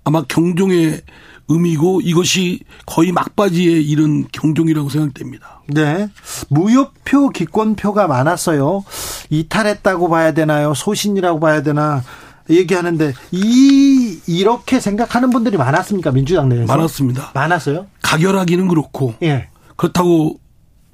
[0.05, 1.03] 아마 경종의
[1.49, 5.63] 의미고 이것이 거의 막바지에 이른 경종이라고 생각됩니다.
[5.69, 6.09] 네.
[6.49, 8.85] 무효표, 기권표가 많았어요.
[9.31, 10.75] 이탈했다고 봐야 되나요?
[10.75, 12.03] 소신이라고 봐야 되나?
[12.49, 16.13] 얘기하는데, 이, 이렇게 생각하는 분들이 많았습니까?
[16.13, 16.67] 민주당 내에서?
[16.67, 17.31] 많았습니다.
[17.35, 17.87] 많았어요?
[18.03, 19.49] 가결하기는 그렇고 예.
[19.77, 20.39] 그렇다고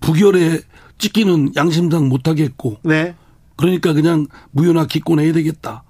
[0.00, 0.60] 부결에
[0.98, 3.14] 찍기는 양심상 못 하겠고 네.
[3.56, 5.82] 그러니까 그냥 무효나 기권해야 되겠다.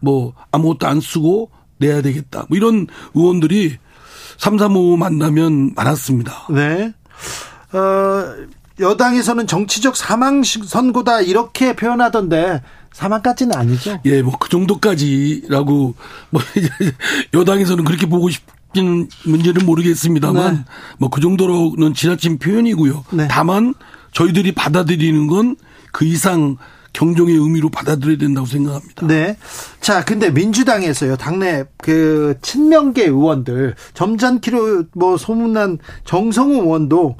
[0.00, 2.46] 뭐 아무것도 안 쓰고 내야 되겠다.
[2.48, 3.76] 뭐 이런 의원들이
[4.38, 6.48] 3, 3, 5 만나면 많았습니다.
[6.50, 6.92] 네.
[7.72, 8.34] 어,
[8.80, 13.98] 여당에서는 정치적 사망 선고다 이렇게 표현하던데 사망까지는 아니죠.
[14.04, 15.94] 예, 뭐 그 정도까지라고
[16.30, 16.42] 뭐
[17.34, 20.64] 여당에서는 그렇게 보고 싶기는 문제는 모르겠습니다만 네.
[20.98, 23.04] 뭐그 정도로는 지나친 표현이고요.
[23.12, 23.28] 네.
[23.30, 23.74] 다만
[24.12, 25.56] 저희들이 받아들이는 건
[25.94, 26.56] 그 이상
[26.94, 29.06] 경종의 의미로 받아들여야 된다고 생각합니다.
[29.06, 29.36] 네.
[29.80, 37.16] 자, 근데 민주당에서요, 당내 그 친명계 의원들, 점잖기로 뭐 소문난 정성호 의원도,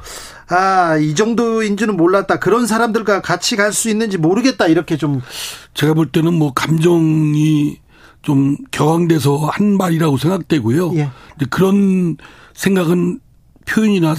[0.49, 2.39] 아, 이 정도인 줄은 몰랐다.
[2.39, 4.69] 그런 사람들과 같이 갈 수 있는지 모르겠다.
[4.69, 5.21] 이렇게 좀,
[5.75, 7.79] 제가 볼 때는 뭐 감정이
[8.23, 10.95] 좀 격앙돼서 한 말이라고 생각되고요.
[10.95, 11.11] 예.
[11.51, 12.17] 그런
[12.55, 13.19] 생각은
[13.69, 14.15] 표현이나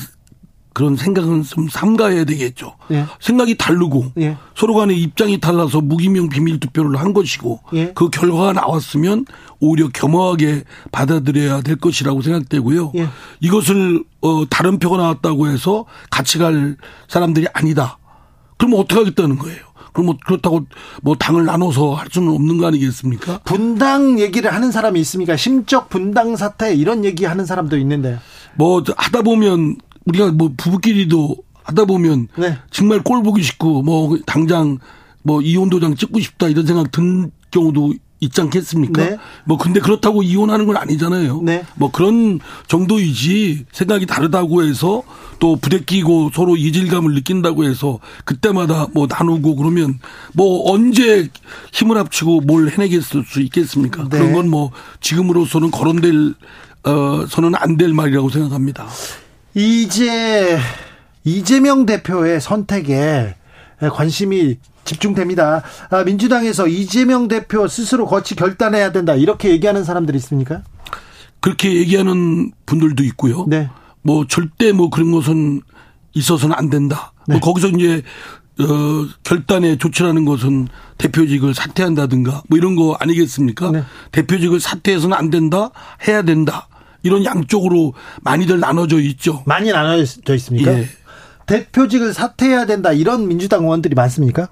[0.76, 2.76] 그런 생각은 좀 삼가해야 되겠죠.
[2.92, 3.06] 예.
[3.22, 4.36] 생각이 다르고 예.
[4.58, 7.94] 서로 간에 입장이 달라서 무기명 비밀 투표를 한 것이고 예.
[7.96, 9.26] 그 결과가 나왔으면
[9.62, 12.92] 오히려 겸허하게 받아들여야 될 것이라고 생각되고요.
[12.98, 13.08] 예.
[13.40, 16.76] 이것을 어 다른 표가 나왔다고 해서 같이 갈
[17.08, 17.98] 사람들이 아니다.
[18.58, 19.60] 그러면 어떻게 하겠다는 거예요?
[19.94, 20.66] 그럼 뭐 그렇다고
[21.04, 23.40] 뭐 당을 나눠서 할 수는 없는 거 아니겠습니까?
[23.46, 25.38] 분당 얘기를 하는 사람이 있습니까?
[25.38, 28.20] 심적 분당 사태 이런 얘기 하는 사람도 있는데.
[28.58, 32.58] 뭐 하다 보면 우리가 뭐 부부끼리도 하다 보면 네.
[32.72, 34.78] 정말 꼴 보기 싫고 뭐 당장
[35.24, 39.04] 뭐 이혼 도장 찍고 싶다 이런 생각 든 경우도 있지 않겠습니까?
[39.04, 39.18] 네.
[39.44, 41.42] 뭐 근데 그렇다고 이혼하는 건 아니잖아요.
[41.42, 41.64] 네.
[41.76, 45.04] 뭐 그런 정도이지 생각이 다르다고 해서
[45.40, 50.00] 또 부대끼고 서로 이질감을 느낀다고 해서 그때마다 뭐 나누고 그러면
[50.34, 51.28] 뭐 언제
[51.74, 54.04] 힘을 합치고 뭘 해내겠을 수 있겠습니까?
[54.04, 54.10] 네.
[54.18, 56.36] 그런 건 뭐 지금으로서는 거론될
[56.84, 58.88] 어 서는 안 될 말이라고 생각합니다.
[59.56, 60.60] 이제
[61.24, 63.36] 이재명 대표의 선택에
[63.94, 65.64] 관심이 집중됩니다.
[65.90, 70.62] 아, 민주당에서 이재명 대표 스스로 거치 결단해야 된다 이렇게 얘기하는 사람들이 있습니까?
[71.40, 73.46] 그렇게 얘기하는 분들도 있고요.
[73.48, 73.70] 네.
[74.02, 75.62] 뭐 절대 뭐 그런 것은
[76.14, 77.14] 있어서는 안 된다.
[77.28, 77.36] 네.
[77.36, 78.04] 뭐 거기서 이제
[78.60, 78.66] 어
[79.24, 83.72] 결단에 조치라는 것은 대표직을 사퇴한다든가 뭐 이런 거 아니겠습니까?
[83.72, 83.84] 네.
[84.12, 85.72] 대표직을 사퇴해서는 안 된다.
[86.08, 86.68] 해야 된다.
[87.06, 89.44] 이런 양쪽으로 많이들 나눠져 있죠.
[89.46, 90.74] 많이 나눠져 있습니까?
[90.74, 90.88] 예.
[91.46, 94.50] 대표직을 사퇴해야 된다 이런 민주당 의원들이 많습니까?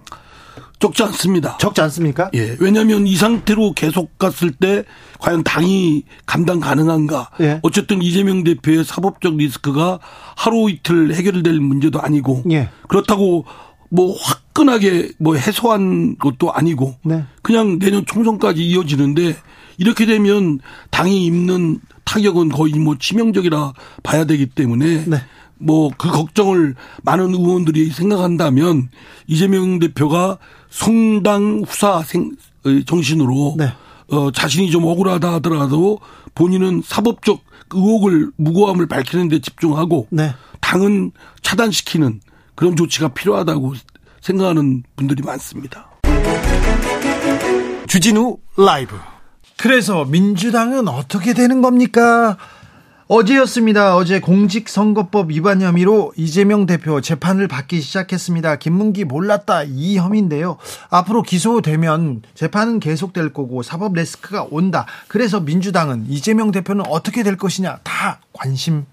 [0.78, 1.58] 적지 않습니다.
[1.58, 2.30] 적지 않습니까?
[2.36, 2.56] 예.
[2.60, 4.84] 왜냐하면 이 상태로 계속 갔을 때
[5.18, 7.32] 과연 당이 감당 가능한가.
[7.42, 7.60] 예.
[7.64, 10.00] 어쨌든 이재명 대표의 사법적 리스크가
[10.36, 12.44] 하루 이틀 해결될 문제도 아니고.
[12.52, 12.70] 예.
[12.88, 13.46] 그렇다고
[13.90, 16.98] 뭐 화끈하게 뭐 해소한 것도 아니고.
[17.04, 17.24] 네.
[17.42, 19.38] 그냥 내년 총선까지 이어지는데
[19.78, 20.60] 이렇게 되면
[20.90, 25.18] 당이 입는 타격은 거의 뭐 치명적이라 봐야 되기 때문에 네.
[25.56, 28.90] 뭐그 걱정을 많은 의원들이 생각한다면
[29.28, 30.38] 이재명 대표가
[30.70, 32.32] 성당 후사 생
[32.86, 33.74] 정신으로 네.
[34.10, 36.00] 어 자신이 좀 억울하다 하더라도
[36.36, 40.34] 본인은 사법적 의혹을 무고함을 밝히는 데 집중하고 네.
[40.62, 42.22] 당은 차단시키는
[42.56, 43.74] 그런 조치가 필요하다고
[44.22, 45.90] 생각하는 분들이 많습니다.
[47.88, 48.96] 주진우 라이브.
[49.64, 52.36] 그래서 민주당은 어떻게 되는 겁니까?
[53.08, 53.96] 어제였습니다.
[53.96, 58.58] 어제 공직선거법 위반 혐의로 이재명 대표 재판을 받기 시작했습니다.
[58.58, 60.58] 김문기 몰랐다 이 혐의인데요.
[60.90, 64.86] 앞으로 기소되면 재판은 계속될 거고 사법 리스크가 온다.
[65.08, 68.86] 그래서 민주당은 이재명 대표는 어떻게 될 것이냐 다 관심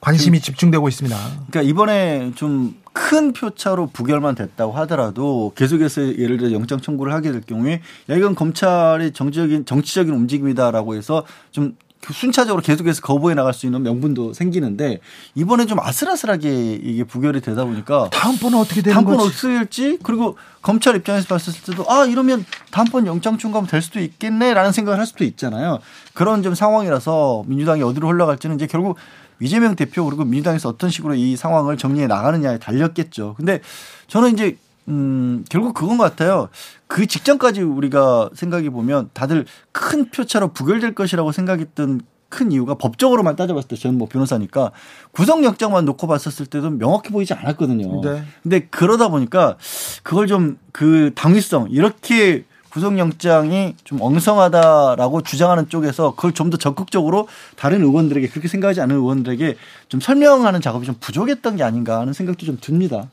[0.00, 1.16] 관심이 집중되고 있습니다.
[1.50, 7.40] 그러니까 이번에 좀 큰 표차로 부결만 됐다고 하더라도 계속해서 예를 들어 영장 청구를 하게 될
[7.40, 11.76] 경우에 야 이건 검찰의 정치적인 정치적인 움직임이다라고 해서 좀
[12.10, 15.00] 순차적으로 계속해서 거부해 나갈 수 있는 명분도 생기는데
[15.34, 21.28] 이번에 좀 아슬아슬하게 이게 부결이 되다 보니까 다음번은 어떻게 되는 다음번 될지 그리고 검찰 입장에서
[21.28, 25.78] 봤을 때도 아 이러면 다음번 영장 청구하면 될 수도 있겠네라는 생각을 할 수도 있잖아요.
[26.14, 28.96] 그런 좀 상황이라서 민주당이 어디로 흘러갈지는 이제 결국
[29.40, 33.34] 이재명 대표 그리고 민주당에서 어떤 식으로 이 상황을 정리해 나가느냐에 달렸겠죠.
[33.36, 33.60] 근데
[34.06, 34.56] 저는 이제
[34.88, 36.48] 음 결국 그건 것 같아요.
[36.86, 43.68] 그 직전까지 우리가 생각해 보면 다들 큰 표차로 부결될 것이라고 생각했던 큰 이유가 법적으로만 따져봤을
[43.68, 44.70] 때 저는 뭐 변호사니까
[45.12, 48.00] 구속영장만 놓고 봤었을 때도 명확해 보이지 않았거든요.
[48.02, 48.22] 네.
[48.42, 49.56] 근데 그러다 보니까
[50.02, 57.82] 그걸 좀 그 당위성 이렇게 구속영장이 좀 엉성하다라고 주장하는 쪽에서 그걸 좀 더 적극적으로 다른
[57.82, 59.56] 의원들에게 그렇게 생각하지 않는 의원들에게
[59.88, 63.08] 좀 설명하는 작업이 좀 부족했던 게 아닌가 하는 생각도 좀 듭니다.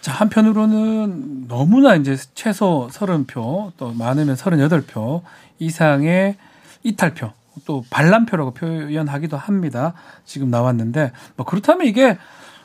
[0.00, 5.22] 자, 한편으로는 너무나 이제 최소 30표, 또 많으면 38표
[5.58, 6.36] 이상의
[6.84, 7.32] 이탈표,
[7.66, 9.94] 또 반란표라고 표현하기도 합니다.
[10.24, 12.16] 지금 나왔는데, 뭐 그렇다면 이게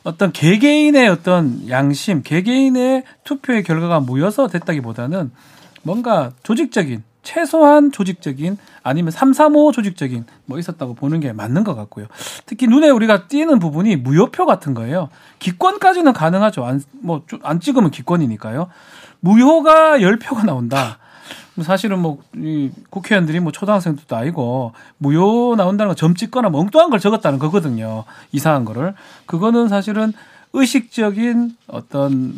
[0.03, 5.31] 어떤 개개인의 어떤 양심, 개개인의 투표의 결과가 모여서 됐다기보다는
[5.83, 12.07] 뭔가 조직적인 최소한 조직적인 아니면 335 조직적인 뭐 있었다고 보는 게 맞는 것 같고요.
[12.45, 15.09] 특히 눈에 우리가 띄는 부분이 무효표 같은 거예요.
[15.39, 16.65] 기권까지는 가능하죠.
[16.65, 18.67] 안, 뭐, 안 찍으면 기권이니까요.
[19.21, 20.97] 무효가 10표가 나온다.
[21.61, 26.99] 사실은 뭐, 이 국회의원들이 뭐 초등학생도 아니고 무효 나온다는 건 점 찍거나 뭐 엉뚱한 걸
[26.99, 28.03] 적었다는 거거든요.
[28.33, 28.95] 이상한 거를.
[29.27, 30.11] 그거는 사실은
[30.51, 32.33] 의식적인 어떤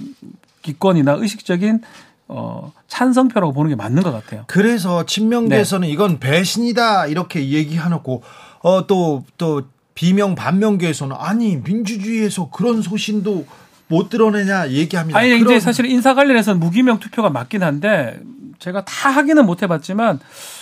[0.62, 1.81] 기권이나 의식적인
[2.27, 4.43] 어, 찬성표라고 보는 게 맞는 것 같아요.
[4.47, 5.93] 그래서 친명계에서는 네.
[5.93, 8.23] 이건 배신이다 이렇게 얘기하놓고
[8.61, 13.45] 어, 또, 또 비명 반명계에서는 아니 민주주의에서 그런 소신도
[13.88, 15.19] 못 드러내냐 얘기합니다.
[15.19, 18.19] 아니 이제 사실 인사 관련해서는 무기명 투표가 맞긴 한데
[18.59, 20.19] 제가 다 하기는 못 해봤지만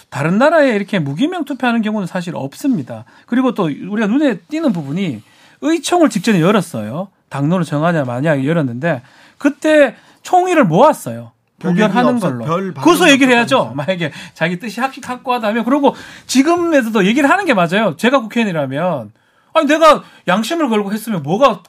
[0.09, 3.05] 다른 나라에 이렇게 무기명 투표하는 경우는 사실 없습니다.
[3.25, 5.21] 그리고 또 우리가 눈에 띄는 부분이
[5.61, 7.07] 의총을 직전에 열었어요.
[7.29, 9.01] 당론을 정하냐 마냐 열었는데
[9.37, 11.31] 그때 총의를 모았어요.
[11.69, 12.73] 부결하는 걸로.
[12.81, 13.73] 그래서 얘기를 해야죠.
[13.75, 15.95] 만약에 자기 뜻이 확실히 확고하다면 그리고
[16.27, 17.95] 지금에서도 얘기를 하는 게 맞아요.
[17.97, 19.11] 제가 국회의원이라면
[19.53, 21.61] 아니 내가 양심을 걸고 했으면 뭐가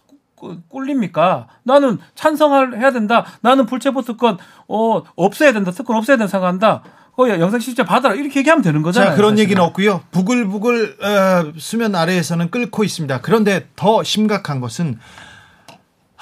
[0.69, 1.47] 꿀립니까?
[1.63, 3.25] 나는 찬성을 해야 된다.
[3.41, 5.71] 나는 불체포 특권 어 없애야 된다.
[5.71, 6.83] 특권 없애야 된다 생각한다.
[7.17, 8.15] 어, 영상 실제 받아라.
[8.17, 9.11] 이렇게 얘기하면 되는 거잖아요.
[9.11, 9.45] 자, 그런 사실은.
[9.45, 10.03] 얘기는 없고요.
[10.11, 13.21] 부글부글 어, 수면 아래에서는 끓고 있습니다.
[13.21, 14.99] 그런데 더 심각한 것은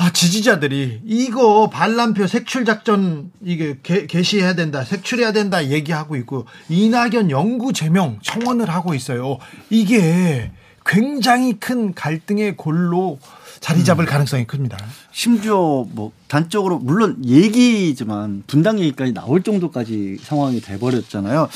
[0.02, 7.30] 아, 지지자들이 이거 반란표 색출 작전 이게 개, 개시해야 된다, 색출해야 된다 얘기하고 있고 이낙연
[7.30, 9.38] 영구 제명 청원을 하고 있어요.
[9.70, 10.50] 이게
[10.84, 13.20] 굉장히 큰 갈등의 골로
[13.60, 14.06] 자리 잡을 음.
[14.06, 14.76] 가능성이 큽니다.
[15.12, 21.48] 심지어 뭐 단적으로 물론 얘기지만 분당 얘기까지 나올 정도까지 상황이 돼 버렸잖아요.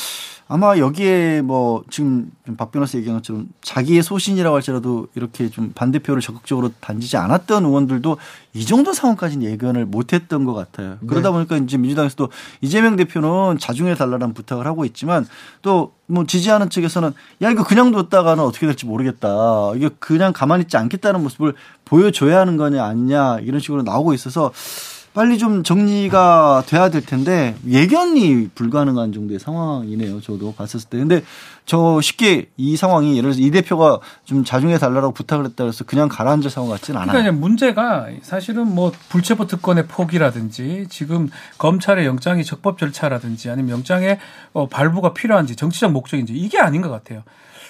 [0.48, 6.70] 아마 여기에 뭐 지금 박 변호사 얘기한 것처럼 자기의 소신이라고 할지라도 이렇게 좀 반대표를 적극적으로
[6.80, 8.16] 던지지 않았던 의원들도
[8.54, 10.98] 이 정도 상황까지는 예견을 못했던 것 같아요.
[11.00, 11.06] 네.
[11.08, 12.28] 그러다 보니까 이제 민주당에서도
[12.60, 15.26] 이재명 대표는 자중해 달라는 부탁을 하고 있지만
[15.62, 19.72] 또 뭐 지지하는 측에서는 야 이거 그냥 뒀다가는 어떻게 될지 모르겠다.
[19.74, 21.54] 이게 그냥 가만히 있지 않겠다는 모습을
[21.84, 24.52] 보여줘야 하는 거냐 아니냐 이런 식으로 나오고 있어서
[25.16, 30.20] 빨리 좀 정리가 돼야 될 텐데 예견이 불가능한 정도의 상황이네요.
[30.20, 30.98] 저도 봤었을 때.
[30.98, 31.22] 근데
[31.64, 36.10] 저 쉽게 이 상황이 예를 들어서 이 대표가 좀 자중해 달라고 부탁을 했다 그래서 그냥
[36.10, 37.12] 가라앉을 상황 같지는 않아요.
[37.12, 44.18] 그러니까 문제가 사실은 뭐 불체포 특권의 포기라든지 지금 검찰의 영장이 적법 절차라든지 아니면 영장의
[44.52, 47.22] 어, 발부가 필요한지 정치적 목적인지 이게 아닌 것 같아요.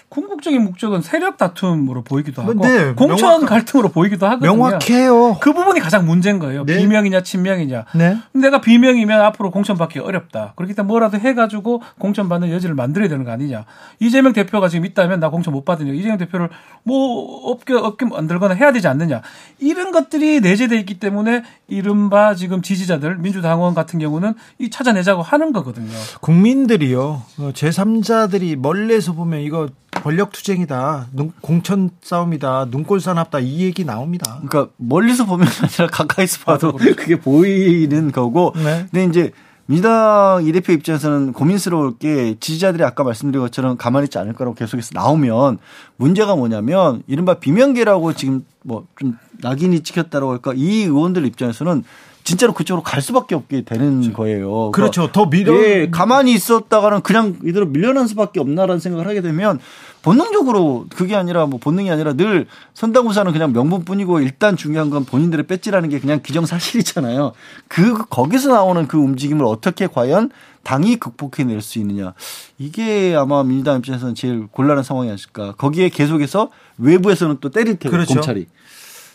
[0.08, 4.52] 궁극적인 목적은 세력 다툼으로 보이기도 하고 네, 공천 명확, 갈등으로 보이기도 하거든요.
[4.52, 5.38] 명확해요.
[5.40, 6.64] 그 부분이 가장 문제인 거예요.
[6.64, 6.78] 네.
[6.78, 7.86] 비명이냐 친명이냐.
[7.94, 8.16] 네.
[8.32, 10.52] 내가 비명이면 앞으로 공천 받기 어렵다.
[10.56, 13.64] 그렇기 때문에 뭐라도 해가지고 공천 받는 여지를 만들어야 되는 거 아니냐.
[13.98, 15.92] 이재명 대표가 지금 있다면 나 공천 못 받으냐.
[15.92, 16.50] 이재명 대표를
[16.84, 19.22] 뭐 없게 없게 만들거나 해야 되지 않느냐.
[19.58, 25.90] 이런 것들이 내재돼 있기 때문에 이른바 지금 지지자들 민주당원 같은 경우는 이 찾아내자고 하는 거거든요.
[26.20, 27.22] 국민들이요.
[27.38, 29.68] 어, 제3자들이 멀리서 보면 이거
[30.02, 31.08] 권력 투쟁이다.
[31.40, 32.66] 공천 싸움이다.
[32.70, 33.40] 눈꼴 사납다.
[33.40, 34.40] 이 얘기 나옵니다.
[34.46, 38.52] 그러니까 멀리서 보면 아니라 가까이서 봐도 그게 보이는 거고.
[38.56, 38.86] 네.
[38.90, 39.32] 근데 이제
[39.68, 44.90] 민주당 이 대표 입장에서는 고민스러울 게 지지자들이 아까 말씀드린 것처럼 가만히 있지 않을 거라고 계속해서
[44.94, 45.58] 나오면
[45.96, 51.84] 문제가 뭐냐면 이른바 비명계라고 지금 뭐 좀 낙인이 찍혔다라고 할까 이 의원들 입장에서는
[52.26, 54.12] 진짜로 그쪽으로 갈 수밖에 없게 되는 그렇죠.
[54.12, 54.70] 거예요.
[54.72, 55.02] 그렇죠.
[55.02, 59.60] 그러니까 더 밀어 예, 가만히 있었다가는 그냥 이대로 밀려난 수밖에 없나라는 생각을 하게 되면
[60.02, 65.88] 본능적으로 그게 아니라 뭐 본능이 아니라 늘 선당우사는 그냥 명분뿐이고 일단 중요한 건 본인들의 배지라는
[65.88, 67.30] 게 그냥 기정사실이잖아요.
[67.68, 70.30] 그 거기서 나오는 그 움직임을 어떻게 과연
[70.64, 72.12] 당이 극복해낼 수 있느냐
[72.58, 75.54] 이게 아마 민주당 입장에서는 제일 곤란한 상황이 아닐까.
[75.56, 78.14] 거기에 계속해서 외부에서는 또 때릴 테고 그렇죠.
[78.14, 78.48] 검찰이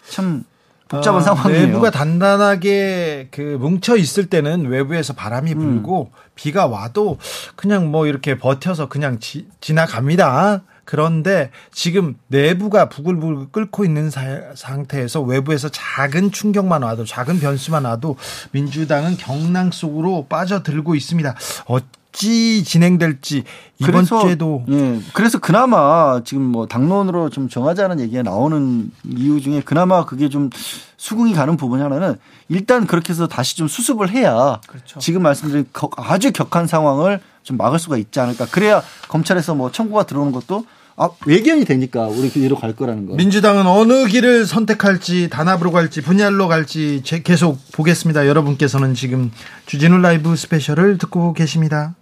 [0.08, 0.45] 참
[0.92, 1.68] 복잡한 어, 상황이에요.
[1.68, 5.58] 내부가 단단하게 그 뭉쳐 있을 때는 외부에서 바람이 음.
[5.58, 6.20] 불고 음.
[6.36, 7.18] 비가 와도
[7.56, 10.64] 그냥 뭐 이렇게 버텨서 그냥 지, 지나갑니다.
[10.84, 14.24] 그런데 지금 내부가 부글부글 끓고 있는 사,
[14.56, 18.18] 상태에서 외부에서 작은 충격만 와도 작은 변수만 와도
[18.52, 21.34] 민주당은 경랑 속으로 빠져들고 있습니다.
[21.68, 21.78] 어
[22.12, 23.43] 찌 진행될지
[23.80, 29.62] 이번 그래서, 주에도 예, 그래서 그나마 지금 뭐 당론으로 좀 정하자는 얘기가 나오는 이유 중에
[29.63, 30.50] 그나마 그게 좀
[30.97, 32.17] 수긍이 가는 부분이 하나는
[32.50, 35.00] 일단 그렇게 해서 다시 좀 수습을 해야 그렇죠.
[35.00, 35.65] 지금 말씀드린
[35.97, 38.45] 아주 격한 상황을 좀 막을 수가 있지 않을까.
[38.45, 40.65] 그래야 검찰에서 뭐 청구가 들어오는 것도
[40.97, 43.15] 아, 외견이 되니까 우리 그대로 갈 거라는 거.
[43.15, 48.28] 민주당은 어느 길을 선택할지 단합으로 갈지 분열로 갈지 계속 보겠습니다.
[48.28, 49.32] 여러분께서는 지금
[49.66, 51.95] 주진우 라이브 스페셜을 듣고 계십니다.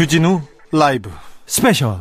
[0.00, 0.40] 주진우
[0.72, 1.10] 라이브
[1.44, 1.98] 스페셜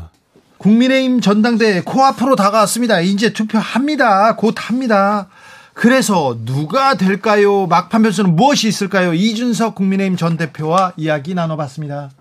[0.58, 3.02] 국민의힘 전당대회 코앞으로 다가왔습니다.
[3.02, 4.38] 이제 투표합니다.
[4.38, 5.28] 곧 합니다.
[5.74, 7.68] 그래서 누가 될까요?
[7.68, 9.14] 막판 변수는 무엇이 있을까요?
[9.14, 12.12] 이준석 국민의힘 전 대표와 이야기 나눠봤습니다.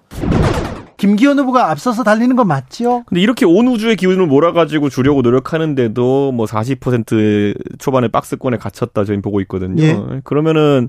[0.99, 3.05] 김기현 후보가 앞서서 달리는 건 맞지요?
[3.07, 9.41] 근데 이렇게 온 우주의 기운을 몰아가지고 주려고 노력하는데도 뭐 40% 초반에 박스권에 갇혔다 저희 보고
[9.43, 9.83] 있거든요.
[9.83, 10.21] 예.
[10.25, 10.89] 그러면은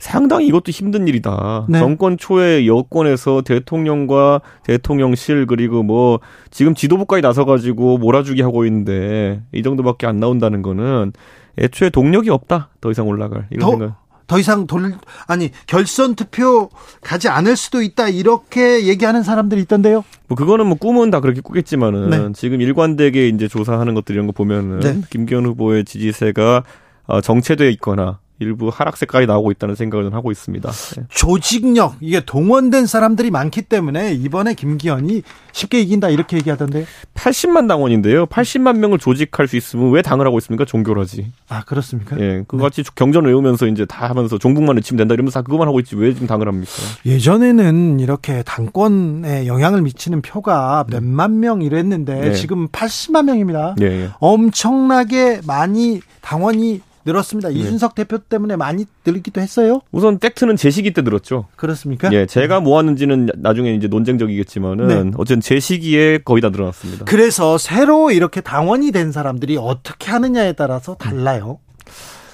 [0.00, 1.66] 상당히 이것도 힘든 일이다.
[1.68, 1.78] 네.
[1.78, 6.18] 정권 초에 여권에서 대통령과 대통령실 그리고 뭐
[6.50, 11.12] 지금 지도부까지 나서가지고 몰아주기 하고 있는데 이 정도밖에 안 나온다는 거는
[11.58, 12.70] 애초에 동력이 없다.
[12.80, 14.03] 더 이상 올라갈 이런 더- 생각.
[14.26, 14.94] 더 이상 돌
[15.26, 16.70] 아니 결선 투표
[17.02, 20.04] 가지 않을 수도 있다 이렇게 얘기하는 사람들이 있던데요.
[20.28, 22.32] 뭐 그거는 뭐 꿈은 다 그렇게 꾸겠지만은 네.
[22.34, 25.00] 지금 일관되게 이제 조사하는 것들 이런 거 보면은 네.
[25.10, 26.62] 김기현 후보의 지지세가
[27.06, 30.70] 어, 정체돼 있거나 일부 하락세까지 나오고 있다는 생각을 하고 있습니다.
[30.70, 31.02] 네.
[31.08, 35.22] 조직력 이게 동원된 사람들이 많기 때문에 이번에 김기현이
[35.52, 36.84] 쉽게 이긴다 이렇게 얘기하던데요.
[37.14, 38.26] 80만 당원인데요.
[38.26, 40.64] 80만 명을 조직할 수 있으면 왜 당을 하고 있습니까?
[40.64, 41.30] 종교를 하지.
[41.48, 42.18] 아 그렇습니까?
[42.18, 45.78] 예, 그거 같이 경전 외우면서 이제 다 하면서 종북만 외치면 된다 이러면서 다 그것만 하고
[45.78, 46.72] 있지 왜 지금 당을 합니까?
[47.06, 52.32] 예전에는 이렇게 당권에 영향을 미치는 표가 몇만 명 이랬는데 네.
[52.32, 53.76] 지금 80만 명입니다.
[53.80, 54.10] 예, 예.
[54.18, 57.50] 엄청나게 많이 당원이 늘었습니다.
[57.50, 59.80] 이준석 대표 때문에 많이 늘기도 했어요.
[59.92, 61.46] 우선 팩트는 제 시기 때 들었죠.
[61.56, 62.12] 그렇습니까?
[62.12, 65.10] 예, 제가 모았는지는 나중에 이제 논쟁적이겠지만은 네.
[65.16, 67.04] 어쨌든 제 시기에 거의 다 늘어났습니다.
[67.04, 71.58] 그래서 새로 이렇게 당원이 된 사람들이 어떻게 하느냐에 따라서 달라요.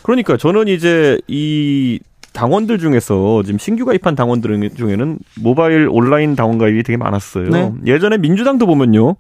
[0.02, 2.00] 그러니까 저는 이제 이
[2.32, 7.48] 당원들 중에서 지금 신규 가입한 당원들 중에는 모바일 온라인 당원 가입이 되게 많았어요.
[7.48, 7.72] 네.
[7.86, 9.16] 예전에 민주당도 보면요.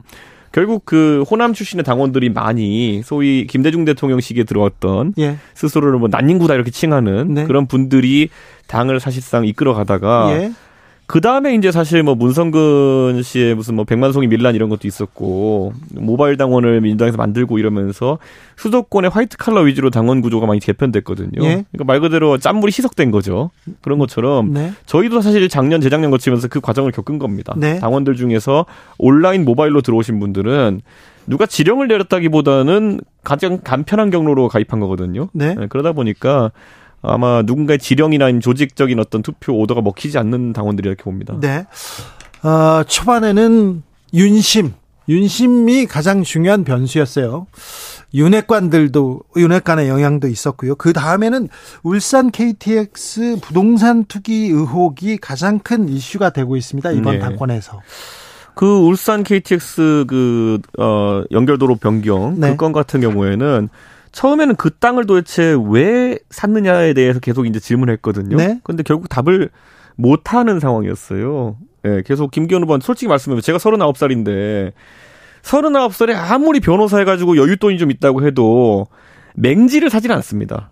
[0.52, 5.36] 결국 그 호남 출신의 당원들이 많이 소위 김대중 대통령 시기에 들어왔던 예.
[5.54, 7.44] 스스로를 뭐 난닝구다 이렇게 칭하는 네.
[7.44, 8.30] 그런 분들이
[8.66, 10.52] 당을 사실상 이끌어 가다가 예.
[11.10, 16.36] 그 다음에 이제 사실 뭐 문성근 씨의 무슨 뭐 백만송이 밀란 이런 것도 있었고 모바일
[16.36, 18.20] 당원을 민주당에서 만들고 이러면서
[18.54, 21.42] 수도권의 화이트 칼라 위주로 당원 구조가 많이 개편됐거든요.
[21.42, 21.64] 예.
[21.72, 23.50] 그러니까 말 그대로 짠물이 희석된 거죠.
[23.80, 24.72] 그런 것처럼 네.
[24.86, 27.54] 저희도 사실 작년 재작년 거치면서 그 과정을 겪은 겁니다.
[27.56, 27.80] 네.
[27.80, 30.80] 당원들 중에서 온라인 모바일로 들어오신 분들은
[31.26, 35.26] 누가 지령을 내렸다기보다는 가장 간편한 경로로 가입한 거거든요.
[35.32, 35.56] 네.
[35.70, 36.52] 그러다 보니까
[37.02, 41.36] 아마 누군가의 지령이나 아니면 조직적인 어떤 투표 오더가 먹히지 않는 당원들이 이렇게 봅니다.
[41.40, 41.66] 네.
[42.42, 43.82] 어, 초반에는
[44.12, 44.74] 윤심,
[45.08, 47.46] 윤심이 가장 중요한 변수였어요.
[48.12, 50.74] 윤핵관들도 윤핵관의 영향도 있었고요.
[50.74, 51.48] 그 다음에는
[51.82, 56.92] 울산 KTX 부동산 투기 의혹이 가장 큰 이슈가 되고 있습니다.
[56.92, 57.18] 이번 네.
[57.20, 57.80] 당권에서.
[58.54, 62.50] 그 울산 KTX 그, 어, 연결도로 변경, 네.
[62.50, 63.68] 그건 같은 경우에는
[64.12, 68.36] 처음에는 그 땅을 도대체 왜 샀느냐에 대해서 계속 이제 질문을 했거든요.
[68.36, 68.60] 네.
[68.64, 69.50] 근데 결국 답을
[69.96, 71.56] 못 하는 상황이었어요.
[71.86, 74.72] 예, 계속 김기현 후보는 솔직히 말씀드리면 제가 39살인데
[75.42, 78.86] 39살에 아무리 변호사 해 가지고 여윳돈이 좀 있다고 해도
[79.34, 80.70] 맹지를 사진 않습니다.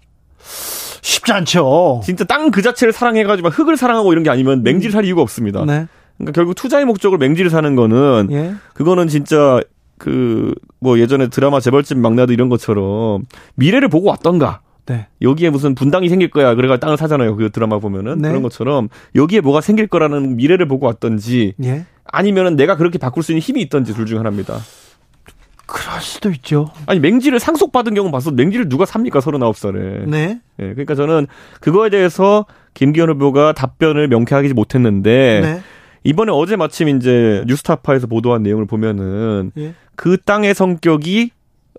[1.01, 2.03] 쉽지 않죠.
[2.05, 5.65] 진짜 땅 그 자체를 사랑해가지고 막 흙을 사랑하고 이런 게 아니면 맹지를 살 이유가 없습니다.
[5.65, 5.87] 네.
[6.17, 8.55] 그러니까 결국 투자의 목적으로 맹지를 사는 거는 예.
[8.75, 9.61] 그거는 진짜
[9.99, 13.25] 그 뭐 예전에 드라마 재벌집 막나도 이런 것처럼
[13.57, 15.09] 미래를 보고 왔던가 네.
[15.21, 18.29] 여기에 무슨 분당이 생길 거야 그래가 땅을 사잖아요 그 드라마 보면은 네.
[18.29, 21.85] 그런 것처럼 여기에 뭐가 생길 거라는 미래를 보고 왔던지 예.
[22.05, 24.59] 아니면은 내가 그렇게 바꿀 수 있는 힘이 있던지 둘 중 하나입니다.
[25.67, 26.71] 그럴 수도 있죠.
[26.87, 30.09] 아니 맹지를 상속받은 경우 봐서 맹지를 누가 삽니까 39살에.
[30.09, 30.41] 네.
[30.61, 31.27] 예, 그러니까 저는
[31.61, 35.61] 그거에 대해서 김기현 후보가 답변을 명쾌하게 못했는데 네.
[36.09, 39.75] 이번에 어제 마침 이제 뉴스타파에서 보도한 내용을 보면은 예.
[39.95, 41.33] 그 땅의 성격이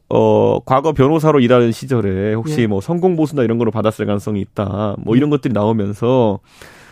[0.10, 2.68] 어 과거 변호사로 일하는 시절에 혹시 예.
[2.68, 4.96] 뭐 성공 보수나 이런 거로 받았을 가능성이 있다.
[5.00, 6.40] 뭐 이런 것들이 나오면서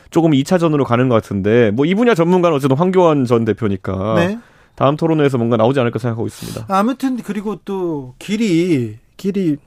[0.10, 4.40] 조금 2차전으로 가는 것 같은데 뭐 이 분야 전문가는 어쨌든 황교안 전 대표니까 네.
[4.74, 6.66] 다음 토론회에서 뭔가 나오지 않을까 생각하고 있습니다.
[6.70, 9.58] 아무튼 그리고 또 길이 길이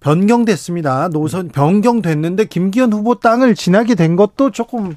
[0.00, 1.08] 변경됐습니다.
[1.08, 4.94] 노선 변경됐는데 김기현 후보 땅을 지나게 된 것도 조금 어,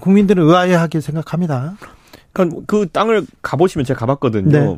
[0.00, 1.74] 국민들은 의아해하게 생각합니다.
[2.32, 4.50] 그러니까 그 땅을 가보시면 제가 가봤거든요.
[4.50, 4.76] 네.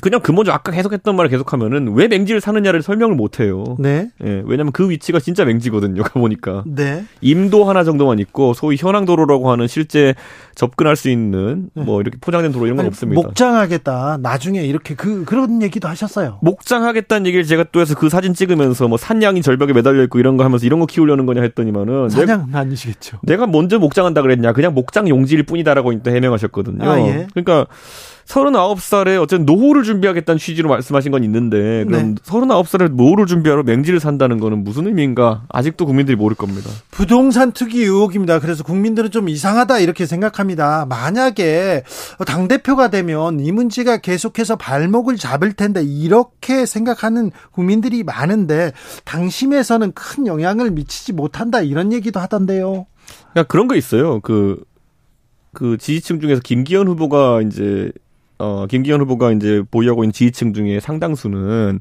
[0.00, 3.76] 그냥 그 먼저 아까 계속했던 말을 계속하면은 왜 맹지를 사느냐를 설명을 못해요.
[3.78, 6.02] 네, 예, 왜냐면 그 위치가 진짜 맹지거든요.
[6.02, 10.14] 가보니까 네, 임도 하나 정도만 있고 소위 현황도로라고 하는 실제
[10.54, 11.84] 접근할 수 있는 네.
[11.84, 13.20] 뭐 이렇게 포장된 도로 이런 건 아니, 없습니다.
[13.20, 14.18] 목장하겠다.
[14.22, 16.38] 나중에 이렇게 그 그런 얘기도 하셨어요.
[16.42, 20.44] 목장하겠다는 얘기를 제가 또 해서 그 사진 찍으면서 뭐 산양이 절벽에 매달려 있고 이런 거
[20.44, 23.18] 하면서 이런 거 키우려는 거냐 했더니만은 내가, 사냥 아니시겠죠.
[23.22, 26.90] 내가 먼저 목장한다 그랬냐 그냥 목장 용지일 뿐이다라고 해명하셨거든요.
[26.90, 27.26] 아, 예.
[27.32, 27.66] 그러니까
[28.26, 32.22] 39살에 어쨌든 노후 모를 준비하겠다는 취지로 말씀하신 건 있는데 그럼 네.
[32.22, 36.68] 39살에 모를 준비하러 맹지를 산다는 거는 무슨 의미인가 아직도 국민들이 모를 겁니다.
[36.90, 38.38] 부동산 투기 의혹입니다.
[38.38, 40.84] 그래서 국민들은 좀 이상하다 이렇게 생각합니다.
[40.86, 41.84] 만약에
[42.26, 48.72] 당 대표가 되면 이 문제가 계속해서 발목을 잡을 텐데 이렇게 생각하는 국민들이 많은데
[49.04, 52.86] 당심에서는 큰 영향을 미치지 못한다 이런 얘기도 하던데요.
[53.32, 54.20] 그러니까 그런 거 있어요.
[54.20, 54.62] 그,
[55.54, 57.90] 그 지지층 중에서 김기현 후보가 이제,
[58.42, 61.78] 어, 김기현 후보가 이제 보유하고 있는 지지층 중에 상당수는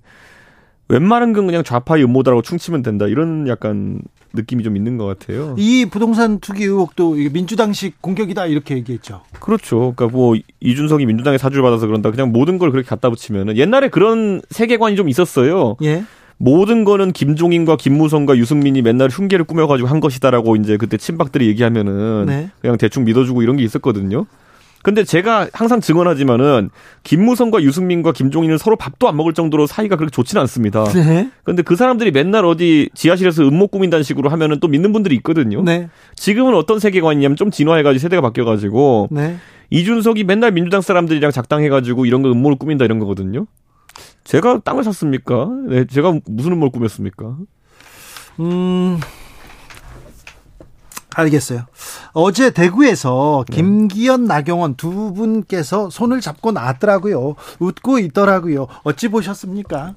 [0.89, 3.07] 웬만한 건 그냥 좌파의 음모다라고 충치면 된다.
[3.07, 4.01] 이런 약간
[4.33, 5.55] 느낌이 좀 있는 것 같아요.
[5.57, 9.21] 이 부동산 투기 의혹도 민주당식 공격이다 이렇게 얘기했죠.
[9.39, 9.93] 그렇죠.
[9.95, 12.11] 그러니까 뭐 이준석이 민주당에 사주를 받아서 그런다.
[12.11, 15.77] 그냥 모든 걸 그렇게 갖다 붙이면은 옛날에 그런 세계관이 좀 있었어요.
[15.81, 16.03] 예.
[16.37, 22.49] 모든 거는 김종인과 김무성과 유승민이 맨날 흉계를 꾸며가지고 한 것이다라고 이제 그때 친박들이 얘기하면은 네.
[22.61, 24.25] 그냥 대충 믿어주고 이런 게 있었거든요.
[24.83, 26.69] 근데 제가 항상 증언하지만은
[27.03, 30.83] 김무성과 유승민과 김종인은 서로 밥도 안 먹을 정도로 사이가 그렇게 좋지는 않습니다.
[30.85, 31.29] 네.
[31.43, 35.61] 근데 그 사람들이 맨날 어디 지하실에서 음모 꾸민다는 식으로 하면은 또 믿는 분들이 있거든요.
[35.61, 35.89] 네.
[36.15, 39.37] 지금은 어떤 세계관이냐면 좀 진화해가지고 세대가 바뀌어가지고 네.
[39.69, 43.45] 이준석이 맨날 민주당 사람들이랑 작당해가지고 이런 거 음모를 꾸민다 이런 거거든요.
[44.23, 45.49] 제가 땅을 샀습니까?
[45.67, 47.37] 네, 제가 무슨 음모를 꾸몄습니까?
[48.39, 48.99] 음.
[51.15, 51.65] 알겠어요.
[52.13, 57.35] 어제 대구에서 김기현, 나경원 두 분께서 손을 잡고 나왔더라고요.
[57.59, 58.67] 웃고 있더라고요.
[58.83, 59.95] 어찌 보셨습니까?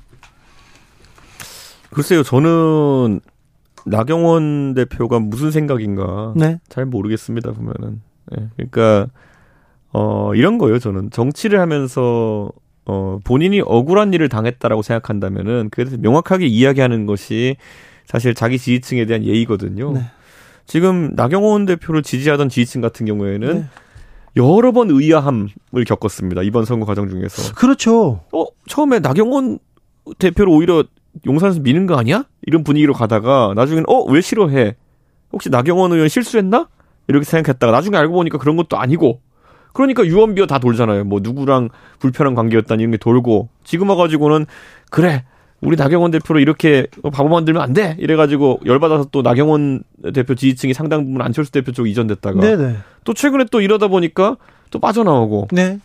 [1.91, 3.21] 글쎄요, 저는
[3.87, 6.59] 나경원 대표가 무슨 생각인가 네.
[6.69, 8.03] 잘 모르겠습니다 보면은.
[8.37, 9.07] 예, 그러니까
[9.93, 10.79] 어 이런 거예요.
[10.79, 12.51] 저는 정치를 하면서
[12.87, 17.57] 어 본인이 억울한 일을 당했다라고 생각한다면은 대해서 명확하게 이야기하는 것이
[18.07, 19.93] 사실 자기 지지층에 대한 예의거든요.
[19.93, 20.01] 네.
[20.67, 23.65] 지금 나경원 대표를 지지하던 지지층 같은 경우에는 네.
[24.37, 26.43] 여러 번 의아함을 겪었습니다.
[26.43, 27.55] 이번 선거 과정 중에서.
[27.55, 28.25] 그렇죠.
[28.33, 29.59] 어, 처음에 나경원
[30.19, 30.85] 대표를 오히려
[31.27, 32.25] 용산에서 미는 거 아니야?
[32.43, 34.77] 이런 분위기로 가다가 나중에는 어, 왜 싫어해?
[35.33, 36.69] 혹시 나경원 의원 실수했나?
[37.07, 39.21] 이렇게 생각했다가 나중에 알고 보니까 그런 것도 아니고
[39.73, 41.05] 그러니까 유언비어 다 돌잖아요.
[41.05, 44.47] 뭐 누구랑 불편한 관계였다니 이런 게 돌고 지금 와가지고는
[44.91, 45.25] 그래
[45.61, 47.97] 우리 나경원 대표로 이렇게 바보 만들면 안 돼.
[47.99, 49.83] 이래가지고 열받아서 또 나경원
[50.13, 52.77] 대표 지지층이 상당 부분 안철수 대표 쪽 이전됐다가 네네.
[53.05, 54.37] 또 최근에 또 이러다 보니까
[54.71, 55.79] 또 빠져나오고 네.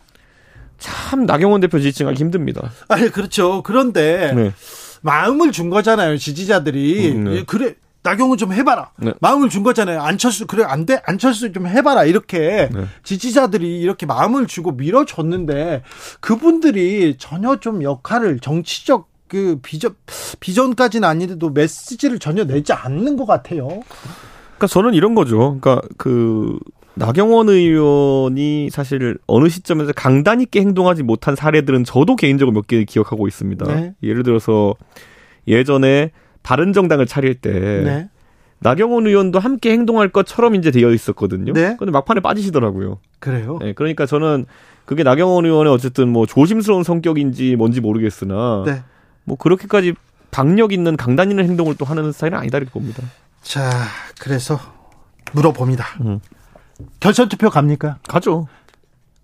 [0.77, 2.71] 참 나경원 대표 지지층 하기 힘듭니다.
[2.87, 3.63] 아니, 그렇죠.
[3.63, 4.53] 그런데 네.
[5.01, 6.17] 마음을 준 거잖아요.
[6.17, 7.11] 지지자들이.
[7.11, 7.35] 음, 네.
[7.37, 7.75] 예, 그래.
[8.01, 8.91] 나경원 좀 해봐라.
[8.97, 9.13] 네.
[9.19, 10.01] 마음을 준 거잖아요.
[10.01, 11.01] 안철수 그래 안 돼.
[11.05, 12.05] 안철수 좀 해봐라.
[12.05, 12.85] 이렇게 네.
[13.03, 15.83] 지지자들이 이렇게 마음을 주고 밀어줬는데
[16.21, 19.93] 그분들이 전혀 좀 역할을 정치적 그 비전
[20.41, 23.67] 비전까지는 아닌데도 메시지를 전혀 내지 않는 것 같아요.
[23.67, 25.57] 그러니까 저는 이런 거죠.
[25.61, 26.57] 그러니까 그
[26.95, 33.27] 나경원 의원이 사실 어느 시점에서 강단 있게 행동하지 못한 사례들은 저도 개인적으로 몇 개 기억하고
[33.27, 33.65] 있습니다.
[33.67, 33.93] 네.
[34.03, 34.75] 예를 들어서
[35.47, 36.11] 예전에
[36.43, 37.51] 바른 정당을 차릴 때
[37.83, 38.09] 네.
[38.59, 41.53] 나경원 의원도 함께 행동할 것처럼 이제 되어 있었거든요.
[41.53, 41.75] 네.
[41.79, 42.99] 근데 막판에 빠지시더라고요.
[43.19, 43.59] 그래요.
[43.61, 44.45] 네, 그러니까 저는
[44.83, 48.81] 그게 나경원 의원의 어쨌든 뭐 조심스러운 성격인지 뭔지 모르겠으나 네.
[49.29, 49.93] 뭐 그렇게까지
[50.31, 53.03] 박력 있는 강단 있는 행동을 또 하는 스타일은 아니다 이렇게 봅니다.
[53.43, 53.69] 자,
[54.19, 54.59] 그래서
[55.33, 55.85] 물어봅니다.
[56.01, 56.19] 음.
[56.99, 57.99] 결선 투표 갑니까?
[58.07, 58.47] 가죠.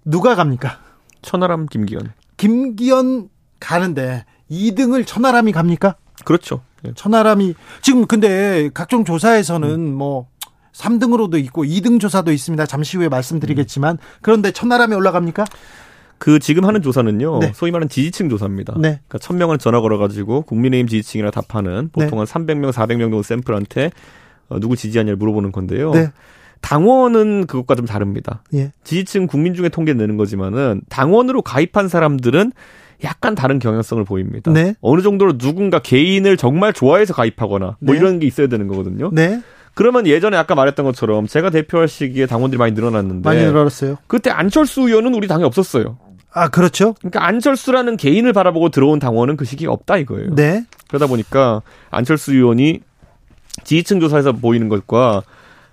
[0.03, 0.79] 누가 갑니까?
[1.23, 2.13] 천하람 김기현.
[2.37, 3.29] 김기현
[3.59, 5.95] 가는데 2등을 천하람이 갑니까?
[6.23, 6.61] 그렇죠.
[6.85, 6.93] 예.
[6.93, 10.27] 천하람이 지금 근데 각종 조사에서는 뭐
[10.73, 12.65] 3등으로도 있고 2등 조사도 있습니다.
[12.67, 15.45] 잠시 후에 말씀드리겠지만 그런데 천하람이 올라갑니까?
[16.17, 17.39] 그 지금 하는 조사는요.
[17.39, 17.51] 네.
[17.53, 18.73] 소위 말하는 지지층 조사입니다.
[18.77, 18.99] 네.
[19.07, 22.05] 그러니까 1000명을 전화 걸어 가지고 국민의힘 지지층이라 답하는 네.
[22.05, 23.91] 보통 한 300명, 400명 정도 샘플한테
[24.49, 25.91] 어, 누구 지지하냐를 물어보는 건데요.
[25.91, 26.11] 네.
[26.61, 28.41] 당원은 그것과 좀 다릅니다.
[28.53, 28.71] 예.
[28.83, 32.53] 지지층 국민 중에 통계 내는 거지만은 당원으로 가입한 사람들은
[33.03, 34.51] 약간 다른 경향성을 보입니다.
[34.51, 34.73] 네.
[34.81, 37.99] 어느 정도로 누군가 개인을 정말 좋아해서 가입하거나 뭐 네.
[37.99, 39.11] 이런 게 있어야 되는 거거든요.
[39.13, 39.41] 네.
[39.75, 43.97] 그러면 예전에 아까 말했던 것처럼 제가 대표할 시기에 당원들이 많이 늘어났는데 많이 늘어났어요.
[44.07, 45.97] 그때 안철수 의원은 우리 당에 없었어요.
[46.35, 46.93] 아, 그렇죠.
[46.99, 50.35] 그러니까 안철수라는 개인을 바라보고 들어온 당원은 그 시기가 없다 이거예요.
[50.35, 50.65] 네.
[50.89, 52.81] 그러다 보니까 안철수 의원이
[53.63, 55.23] 지지층 조사에서 보이는 것과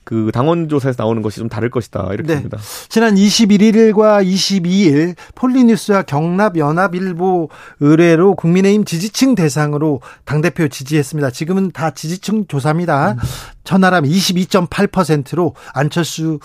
[0.04, 2.34] 그 당원 조사에서 나오는 것이 좀 다를 것이다 이렇게 네.
[2.34, 2.58] 봅니다.
[2.88, 7.48] 지난 21일과 22일 폴리뉴스와 경납 연합일보
[7.80, 11.30] 의뢰로 국민의힘 지지층 대상으로 당 대표 지지했습니다.
[11.30, 13.16] 지금은 다 지지층 조사입니다.
[13.64, 16.38] 천하람 22.8%로 안철수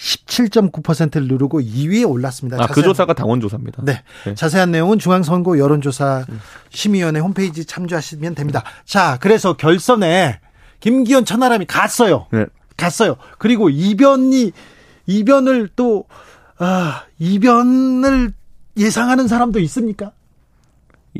[0.00, 2.56] 17.9%를 누르고 2위에 올랐습니다.
[2.62, 3.82] 아, 그 조사가 당원 조사입니다.
[3.84, 4.02] 네.
[4.24, 4.34] 네.
[4.34, 6.24] 자세한 내용은 중앙선거 여론조사
[6.70, 8.64] 심의위원회 홈페이지 참조하시면 됩니다.
[8.86, 10.40] 자, 그래서 결선에
[10.80, 12.26] 김기현 천하람이 갔어요.
[12.32, 12.46] 네.
[12.78, 13.16] 갔어요.
[13.38, 14.52] 그리고 이변이
[15.06, 16.06] 이변을 또
[16.56, 18.32] 아, 이변을
[18.78, 20.12] 예상하는 사람도 있습니까?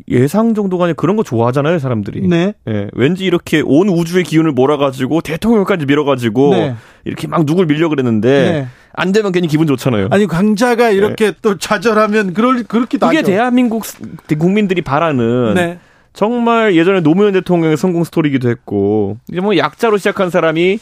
[0.09, 2.27] 예상 정도가 아니라 그런 거 좋아하잖아요, 사람들이.
[2.29, 2.55] 네.
[2.69, 6.75] 예, 왠지 이렇게 온 우주의 기운을 몰아가지고 대통령까지 밀어가지고 네.
[7.05, 8.67] 이렇게 막 누굴 밀려 그랬는데 네.
[8.93, 10.09] 안 되면 괜히 기분 좋잖아요.
[10.11, 13.23] 아니 강자가 이렇게 또 좌절하면 그럴 그렇기도 하죠.
[13.23, 13.99] 대한민국 스-
[14.39, 15.79] 국민들이 바라는 네.
[16.13, 20.79] 정말 예전에 노무현 대통령의 성공 스토리기도 했고 이제 뭐 약자로 시작한 사람이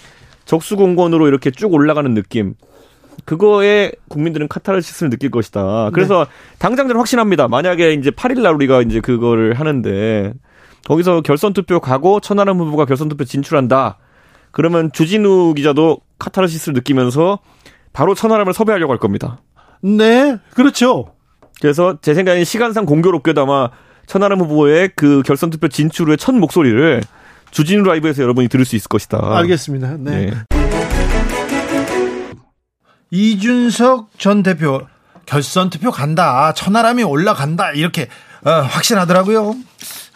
[0.47, 2.55] 적수공권으로 이렇게 쭉 올라가는 느낌.
[3.25, 5.91] 그거에 국민들은 카타르시스를 느낄 것이다.
[5.93, 6.27] 그래서
[6.59, 7.49] 당장 저는 확신합니다.
[7.49, 10.33] 만약에 이제 8일 날 우리가 이제 그거를 하는데
[10.87, 13.99] 거기서 결선 투표 가고 천하람 후보가 결선 투표 진출한다.
[14.51, 17.41] 그러면 주진우 기자도 카타르시스를 느끼면서
[17.93, 19.41] 바로 천하람을 섭외하려고 할 겁니다.
[19.83, 21.15] 네, 그렇죠.
[21.61, 23.71] 그래서 제 생각엔 시간상 공교롭게도 아마
[24.07, 27.03] 천하람 후보의 그 결선 투표 진출 후의 첫 목소리를
[27.51, 29.19] 주진우 라이브에서 여러분이 들을 수 있을 것이다.
[29.39, 29.97] 알겠습니다.
[29.99, 30.31] 네.
[30.31, 30.58] 네.
[33.11, 34.83] 이준석 전 대표
[35.27, 36.53] 결선 투표 간다.
[36.55, 37.73] 천하람이 올라간다.
[37.73, 38.09] 이렇게
[38.45, 39.55] 어, 확신하더라고요.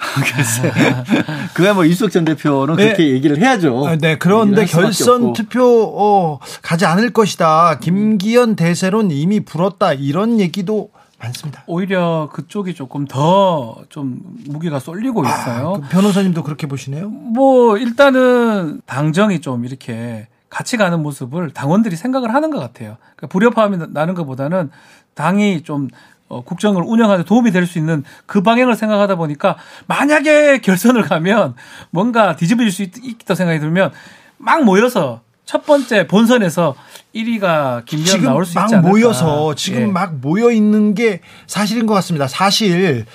[1.54, 2.84] 그야 뭐 이수석 전 대표는 네.
[2.86, 3.86] 그렇게 얘기를 해야죠.
[3.86, 5.32] 아, 네, 그런데 결선.
[5.32, 7.78] 투표 어, 가지 않을 것이다.
[7.78, 9.92] 김기현 대세론 이미 불었다.
[9.92, 10.90] 이런 얘기도
[11.20, 11.62] 많습니다.
[11.68, 14.18] 오히려 그쪽이 조금 더 좀
[14.48, 15.80] 무게가 쏠리고 있어요.
[15.82, 17.08] 그 변호사님도 그렇게 보시네요.
[17.10, 22.98] 뭐 일단은 당정이 좀 이렇게 같이 가는 모습을 당원들이 생각을 하는 것 같아요.
[23.16, 24.70] 그러니까 불협화음이 나는 것보다는
[25.14, 25.88] 당이 좀
[26.28, 31.54] 어, 국정을 운영하는 데 도움이 될 수 있는 그 방향을 생각하다 보니까 만약에 결선을 가면
[31.90, 33.92] 뭔가 뒤집어질 수 있, 있다 생각이 들면
[34.36, 36.74] 막 모여서 첫 번째 본선에서
[37.14, 38.90] 1위가 김기현 나올 수막 있지 않을까.
[38.90, 39.86] 모여서 지금 예.
[39.86, 42.28] 막 모여 있는 게 사실인 것 같습니다.
[42.28, 43.06] 사실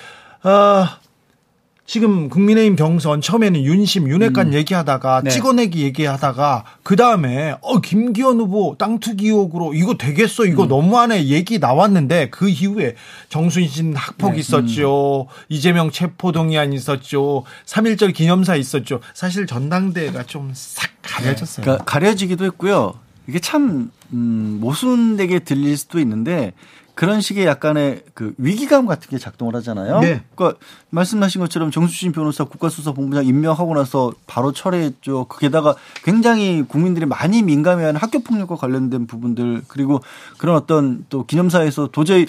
[0.42, 0.86] 어,
[1.88, 5.30] 지금 국민의힘 경선 처음에는 윤심 윤핵관 얘기하다가 네.
[5.30, 10.44] 찍어내기 얘기하다가 그 다음에 어 김기현 후보 땅 투기 의혹으로 이거 되겠어?
[10.44, 12.94] 이거 너무하네 얘기 나왔는데 그 이후에
[13.30, 15.28] 정순신 학폭 있었죠.
[15.48, 17.44] 이재명 체포동의안 있었죠.
[17.64, 19.00] 3.1절 기념사 있었죠.
[19.14, 21.64] 사실 전당대회가 좀 싹 가려졌어요.
[21.64, 22.98] 그러니까 가려지기도 했고요.
[23.28, 26.52] 이게 참 음, 모순되게 들릴 수도 있는데
[26.98, 30.00] 그런 식의 약간의 그 위기감 같은 게 작동을 하잖아요.
[30.00, 30.20] 네.
[30.34, 30.58] 그러니까
[30.90, 35.26] 말씀하신 것처럼 정수진 변호사 국가수사본부장 임명하고 나서 바로 철회했죠.
[35.26, 40.00] 거기다가 굉장히 국민들이 많이 민감해하는 학교 폭력과 관련된 부분들 그리고
[40.38, 42.26] 그런 어떤 또 기념사에서 도저히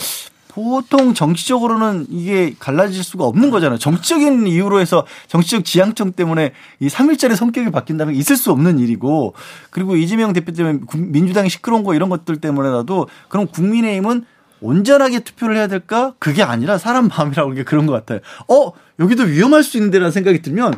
[0.50, 3.80] 보통 정치적으로는 이게 갈라질 수가 없는 거잖아요.
[3.80, 9.34] 정치적인 이유로 해서 정치적 지향점 때문에 이 3일짜리 성격이 바뀐다는 게 있을 수 없는 일이고
[9.72, 14.26] 그리고 이재명 대표 때문에 국- 민주당이 시끄러운 거 이런 것들 때문에라도 그럼 국민의힘은
[14.62, 16.14] 온전하게 투표를 해야 될까?
[16.20, 18.20] 그게 아니라 사람 마음이라고 게 그런 것 같아요.
[18.48, 20.74] 어, 여기도 위험할 수 있는데라는 생각이 들면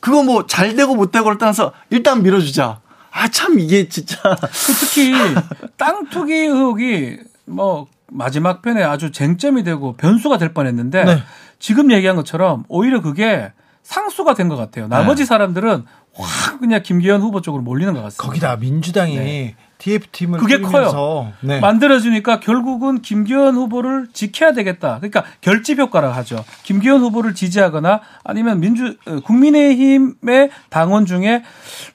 [0.00, 2.80] 그거 뭐 잘 되고 못 되고를 떠나서 일단 밀어주자.
[3.12, 4.18] 아, 참 이게 진짜.
[4.40, 5.12] 그 특히
[5.76, 11.22] 땅 투기 의혹이 뭐 마지막 편에 아주 쟁점이 되고 변수가 될 뻔했는데 네.
[11.58, 13.52] 지금 얘기한 것처럼 오히려 그게
[13.82, 14.88] 상수가 된 것 같아요.
[14.88, 18.24] 나머지 사람들은 확 그냥 김기현 후보 쪽으로 몰리는 것 같습니다.
[18.24, 21.58] 거기다 민주당이 TF팀을 그게 꾸리면서 네.
[21.58, 24.98] 만들어주니까 결국은 김기현 후보를 지켜야 되겠다.
[24.98, 26.44] 그러니까 결집 효과라 하죠.
[26.62, 31.42] 김기현 후보를 지지하거나 아니면 민주 어, 국민의힘의 당원 중에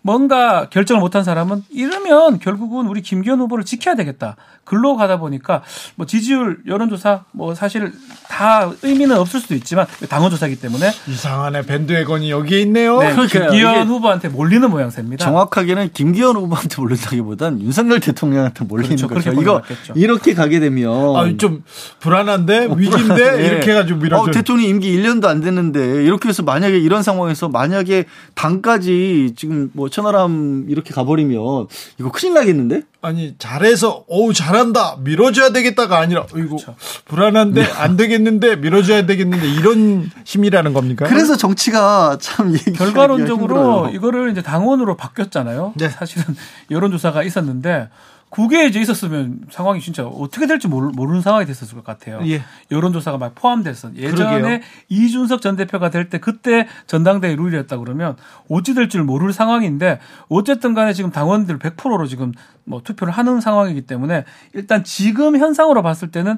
[0.02, 4.36] 뭔가 결정을 못한 사람은 이러면 결국은 우리 김기현 후보를 지켜야 되겠다.
[4.66, 5.64] 글로 가다 보니까
[5.96, 7.94] 뭐 지지율 여론조사 뭐 사실
[8.28, 13.00] 다 의미는 없을 수도 있지만 당원 조사기 때문에 이상하네 밴드웨건이 여기에 있네요.
[13.00, 13.16] 네.
[13.16, 15.24] 김기현 후보한테 몰리는 모양새입니다.
[15.24, 19.08] 정확하게는 김기현 후보한테 몰린다기보단 윤 석열 대통령한테 몰리는 그렇죠.
[19.08, 19.32] 거죠.
[19.42, 19.94] 이거 몰렸겠죠.
[19.96, 21.64] 이렇게 가게 되면 아, 좀
[22.00, 23.46] 불안한데 어, 위기인데 불안해.
[23.46, 24.24] 이렇게 해가지고 밀어줘.
[24.24, 29.90] 어, 대통령 임기 1년도 안 됐는데 이렇게 해서 만약에 이런 상황에서 만약에 당까지 지금 뭐
[29.90, 31.68] 천하람 이렇게 가버리면
[32.00, 32.82] 이거 큰일 나겠는데?
[33.02, 36.58] 아니 잘해서 어우 잘한다 밀어줘야 되겠다가 아니라 이거
[37.06, 41.06] 불안한데 안 되겠는데 밀어줘야 되겠는데 이런 힘이라는 겁니까?
[41.08, 43.96] 그래서 정치가 참 결과론적으로 힘들어요.
[43.96, 45.74] 이거를 이제 당원으로 바뀌었잖아요.
[45.76, 45.90] 네.
[45.90, 46.36] 사실은
[46.72, 47.90] 여론조사가 있었는데
[48.30, 52.20] 그게 이제 있었으면 상황이 진짜 어떻게 될지 모르, 모르는 상황이 됐었을 것 같아요.
[52.26, 52.44] 예.
[52.72, 53.96] 여론조사가 막 포함됐어.
[53.96, 54.60] 예전에 그러게요.
[54.90, 58.16] 이준석 전 대표가 될 때 그때 전당대회 룰이었다 그러면
[58.50, 60.00] 어찌 될 줄 모를 상황인데
[60.30, 62.32] 어쨌든 간에 지금 당원들 100%로 지금
[62.66, 66.38] 뭐 투표를 하는 상황이기 때문에 일단 지금 현상으로 봤을 때는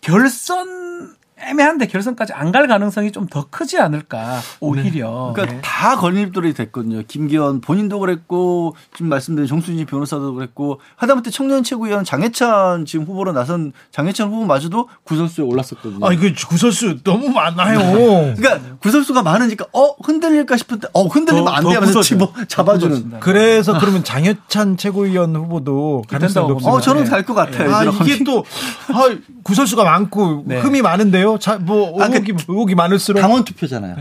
[0.00, 1.14] 결선
[1.44, 5.32] 애매한데 결선까지 안 갈 가능성이 좀 더 크지 않을까 오히려.
[5.34, 7.02] 그러니까 다 걸림돌이 됐거든요.
[7.08, 13.72] 김기현 본인도 그랬고 지금 말씀드린 정순진 변호사도 그랬고 하다못해 청년 최고위원 장해찬 지금 후보로 나선
[13.90, 16.06] 장해찬 후보마저도 구설수에 올랐었거든요.
[16.06, 18.34] 아, 이거 구설수 너무 많아요.
[18.36, 22.02] 그러니까 구설수가 많으니까 어 흔들릴까 싶은데 어 흔들리면 더- 안더돼 하면서 굳어져요.
[22.32, 23.20] 집어 잡아주는.
[23.20, 26.76] 그래서 그러면 장혁찬 최고위원 후보도 가능성이 된다고 높습니다.
[26.76, 27.10] 어 저는 네.
[27.10, 27.74] 갈것 같아요.
[27.74, 28.44] 아, 이게 또,
[28.88, 29.08] 아,
[29.42, 30.60] 구설수가 많고, 네.
[30.60, 31.31] 흠이 많은데요?
[31.38, 33.20] 자, 뭐, 아, 그 의혹이, 의혹이 많을수록.
[33.20, 33.96] 당원 투표잖아요.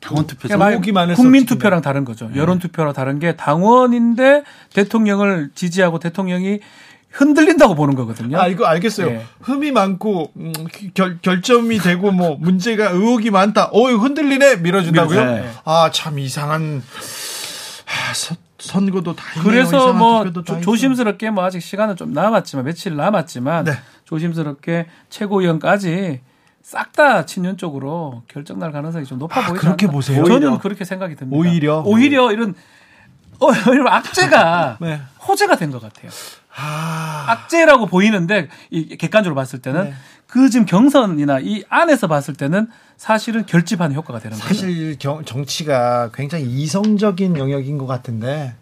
[0.00, 0.48] 당원 투표죠.
[0.48, 1.46] 그러니까 의혹이 많을 수 국민.
[1.46, 2.30] 투표랑 다른 거죠.
[2.36, 4.44] 여론 투표랑 다른 게 당원인데
[4.74, 6.60] 대통령을 지지하고 대통령이
[7.10, 8.38] 흔들린다고 보는 거거든요.
[8.38, 9.06] 아, 이거 알겠어요.
[9.06, 9.24] 네.
[9.40, 10.52] 흠이 많고, 음,
[10.94, 13.70] 결, 결점이 되고, 뭐, 문제가, 의혹이 많다.
[13.72, 14.56] 어, 흔들리네?
[14.56, 15.20] 밀어준다고요?
[15.24, 15.50] 밀어줘요.
[15.64, 16.82] 아, 참 이상한,
[17.84, 19.44] 하, 선- 선거도 다 있네요.
[19.48, 20.60] 그래서 뭐 조-.
[20.60, 23.72] 조심스럽게 뭐 아직 시간은 좀 남았지만 며칠 남았지만 네.
[24.06, 26.20] 조심스럽게 최고위원까지
[26.64, 29.92] 싹 다 친윤 쪽으로 결정 날 가능성이 좀 높아 아, 보이지 그렇게 않나.
[29.92, 30.24] 보세요?
[30.24, 30.58] 저는 오히려.
[30.58, 31.36] 그렇게 생각이 듭니다.
[31.36, 31.82] 오히려?
[31.84, 32.54] 오히려 이런
[33.40, 35.00] 어, 이런 악재가 네.
[35.28, 36.10] 호재가 된 것 같아요.
[36.56, 39.94] 아, 악재라고 보이는데 이 객관적으로 봤을 때는 네.
[40.26, 44.48] 그 지금 경선이나 이 안에서 봤을 때는 사실은 결집하는 효과가 되는 거죠.
[44.48, 48.54] 사실 경- 정치가 굉장히 이성적인 영역인 것 같은데,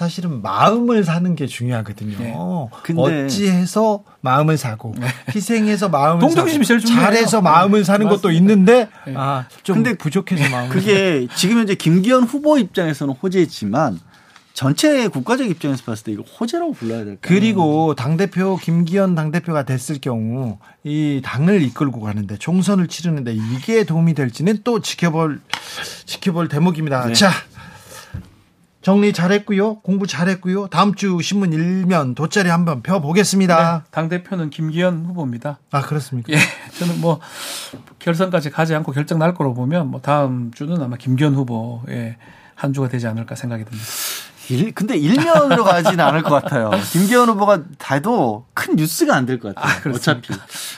[0.00, 2.18] 사실은 마음을 사는 게 중요하거든요.
[2.18, 2.34] 네.
[2.82, 4.94] 근데- 어찌해서 마음을 사고
[5.34, 7.06] 희생해서 마음을 동정심이 사고 제일 중요해요.
[7.06, 12.58] 잘해서 마음을 사는 것도 있는데 아, 좀 근데 부족해서 마음을 그게 지금 현재 김기현 후보
[12.58, 13.98] 입장에서는 호재지만
[14.52, 17.18] 전체 국가적 입장에서 봤을 때 이거 호재라고 불러야 될까요?
[17.22, 24.58] 그리고 당대표 김기현 당대표가 됐을 경우 이 당을 이끌고 가는데 총선을 치르는데 이게 도움이 될지는
[24.62, 25.40] 또 지켜볼
[26.04, 27.06] 지켜볼 대목입니다.
[27.06, 27.14] 네.
[27.14, 27.30] 자
[28.86, 29.80] 정리 잘했고요.
[29.80, 30.68] 공부 잘했고요.
[30.68, 33.84] 다음 주 신문 일면 돗자리 한번 펴 보겠습니다.
[33.90, 35.58] 당 대표는 김기현 후보입니다.
[35.72, 36.32] 아 그렇습니까?
[36.32, 36.36] 예,
[36.78, 37.18] 저는 뭐
[37.98, 42.14] 결선까지 가지 않고 결정 날 거로 보면 뭐 다음 주는 아마 김기현 후보의
[42.54, 43.84] 한 주가 되지 않을까 생각이 듭니다.
[44.48, 46.70] 일, 근데 일면으로 가지는 않을 것 같아요.
[46.92, 49.92] 김기현 후보가 다도 큰 뉴스가 안 될 것 같아요.
[49.94, 50.28] 어차피.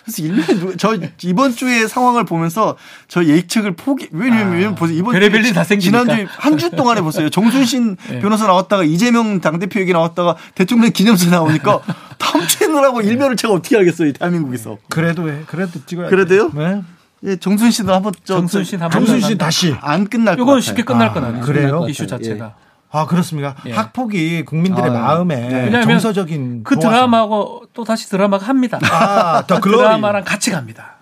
[0.05, 2.77] 그래서 일면 누- 저 이번 주의 상황을 보면서
[3.09, 4.09] 저 예측을 포기.
[4.13, 4.97] 왜냐면 보세요.
[4.99, 6.03] 이번 별의별 주에 일다 생기니까.
[6.05, 7.29] 지난주에 한주 동안에 보세요.
[7.29, 11.81] 정순신 변호사 나왔다가 이재명 당대표 얘기 나왔다가 대통령 기념사 나오니까
[12.19, 14.09] 다음 주에느라고 일면을 제가 어떻게 하겠어요.
[14.09, 14.79] 이 대한민국에서.
[14.89, 15.43] 그래도 해.
[15.47, 16.53] 그래도 찍어야 그래도요?
[16.55, 16.83] 네.
[17.25, 19.75] 예, 정순신도 한번 저 정순신 한번 정순신 다시.
[19.81, 20.61] 안 끝날 것 이건 같아요.
[20.61, 21.45] 쉽게 끝날 아, 건 아니에요.
[21.45, 21.87] 그래요?
[21.89, 22.55] 이슈 자체가.
[22.91, 23.55] 아 그렇습니까?
[23.67, 23.73] 예.
[23.73, 26.79] 학폭이 국민들의 아, 마음에 왜냐하면 정서적인 그.
[26.79, 28.79] 드라마하고 또 다시 드라마가 합니다.
[28.83, 29.71] 아, 더 그.
[29.71, 30.95] 드라마랑 같이 갑니다.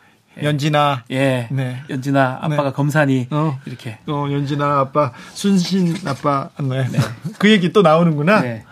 [0.43, 1.49] 연진아 예.
[1.51, 1.83] 네.
[1.89, 2.73] 연진아 아빠가 네.
[2.73, 3.59] 검사니 어.
[3.65, 3.99] 이렇게.
[4.07, 6.87] 어, 연진아 아빠, 순신 아빠, 네.
[7.39, 8.41] 그 얘기 또 나오는구나.
[8.41, 8.65] 네.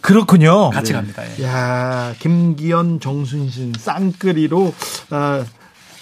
[0.00, 0.70] 그렇군요.
[0.70, 1.22] 같이 갑니다.
[1.38, 1.44] 예.
[1.44, 4.74] 야, 김기현, 정순신 쌍끌이로
[5.10, 5.44] 아,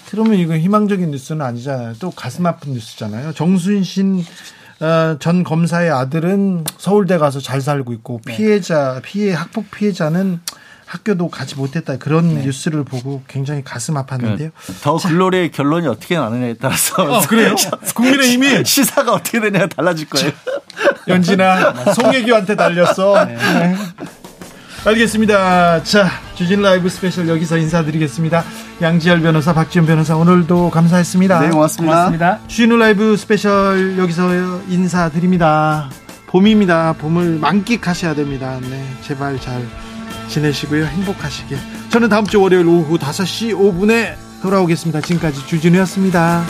[0.09, 1.95] 그러면 이거 희망적인 뉴스는 아니잖아요.
[1.99, 3.33] 또 가슴 아픈 뉴스잖아요.
[3.33, 4.23] 정순신
[4.81, 8.35] 어, 전 검사의 아들은 서울대 가서 잘 살고 있고 네.
[8.35, 10.39] 피해자 피해 학폭 피해자는
[10.85, 12.45] 학교도 가지 못했다 그런 네.
[12.45, 14.51] 뉴스를 보고 굉장히 가슴 아팠는데요.
[14.81, 17.55] 더 글로리의 결론이 어떻게 나느냐에 따라서 어, 그래요?
[17.93, 20.31] 국민의힘이 시사가 어떻게 되냐가 달라질 거예요.
[21.07, 23.25] 연진아 송혜교한테 달렸어.
[23.25, 23.37] 네.
[24.85, 25.83] 알겠습니다.
[25.83, 28.43] 자, 주진 라이브 스페셜 여기서 인사드리겠습니다.
[28.81, 31.39] 양지열 변호사, 박지원 변호사 오늘도 감사했습니다.
[31.41, 31.93] 네, 고맙습니다.
[31.93, 32.39] 고맙습니다.
[32.47, 35.89] 주진 라이브 스페셜 여기서 인사드립니다.
[36.27, 36.93] 봄입니다.
[36.97, 38.57] 봄을 만끽하셔야 됩니다.
[38.61, 39.65] 네, 제발 잘
[40.29, 40.85] 지내시고요.
[40.85, 41.57] 행복하시길.
[41.89, 45.01] 저는 다음 주 월요일 오후 5시 5분에 돌아오겠습니다.
[45.01, 46.45] 지금까지 주진우였습니다.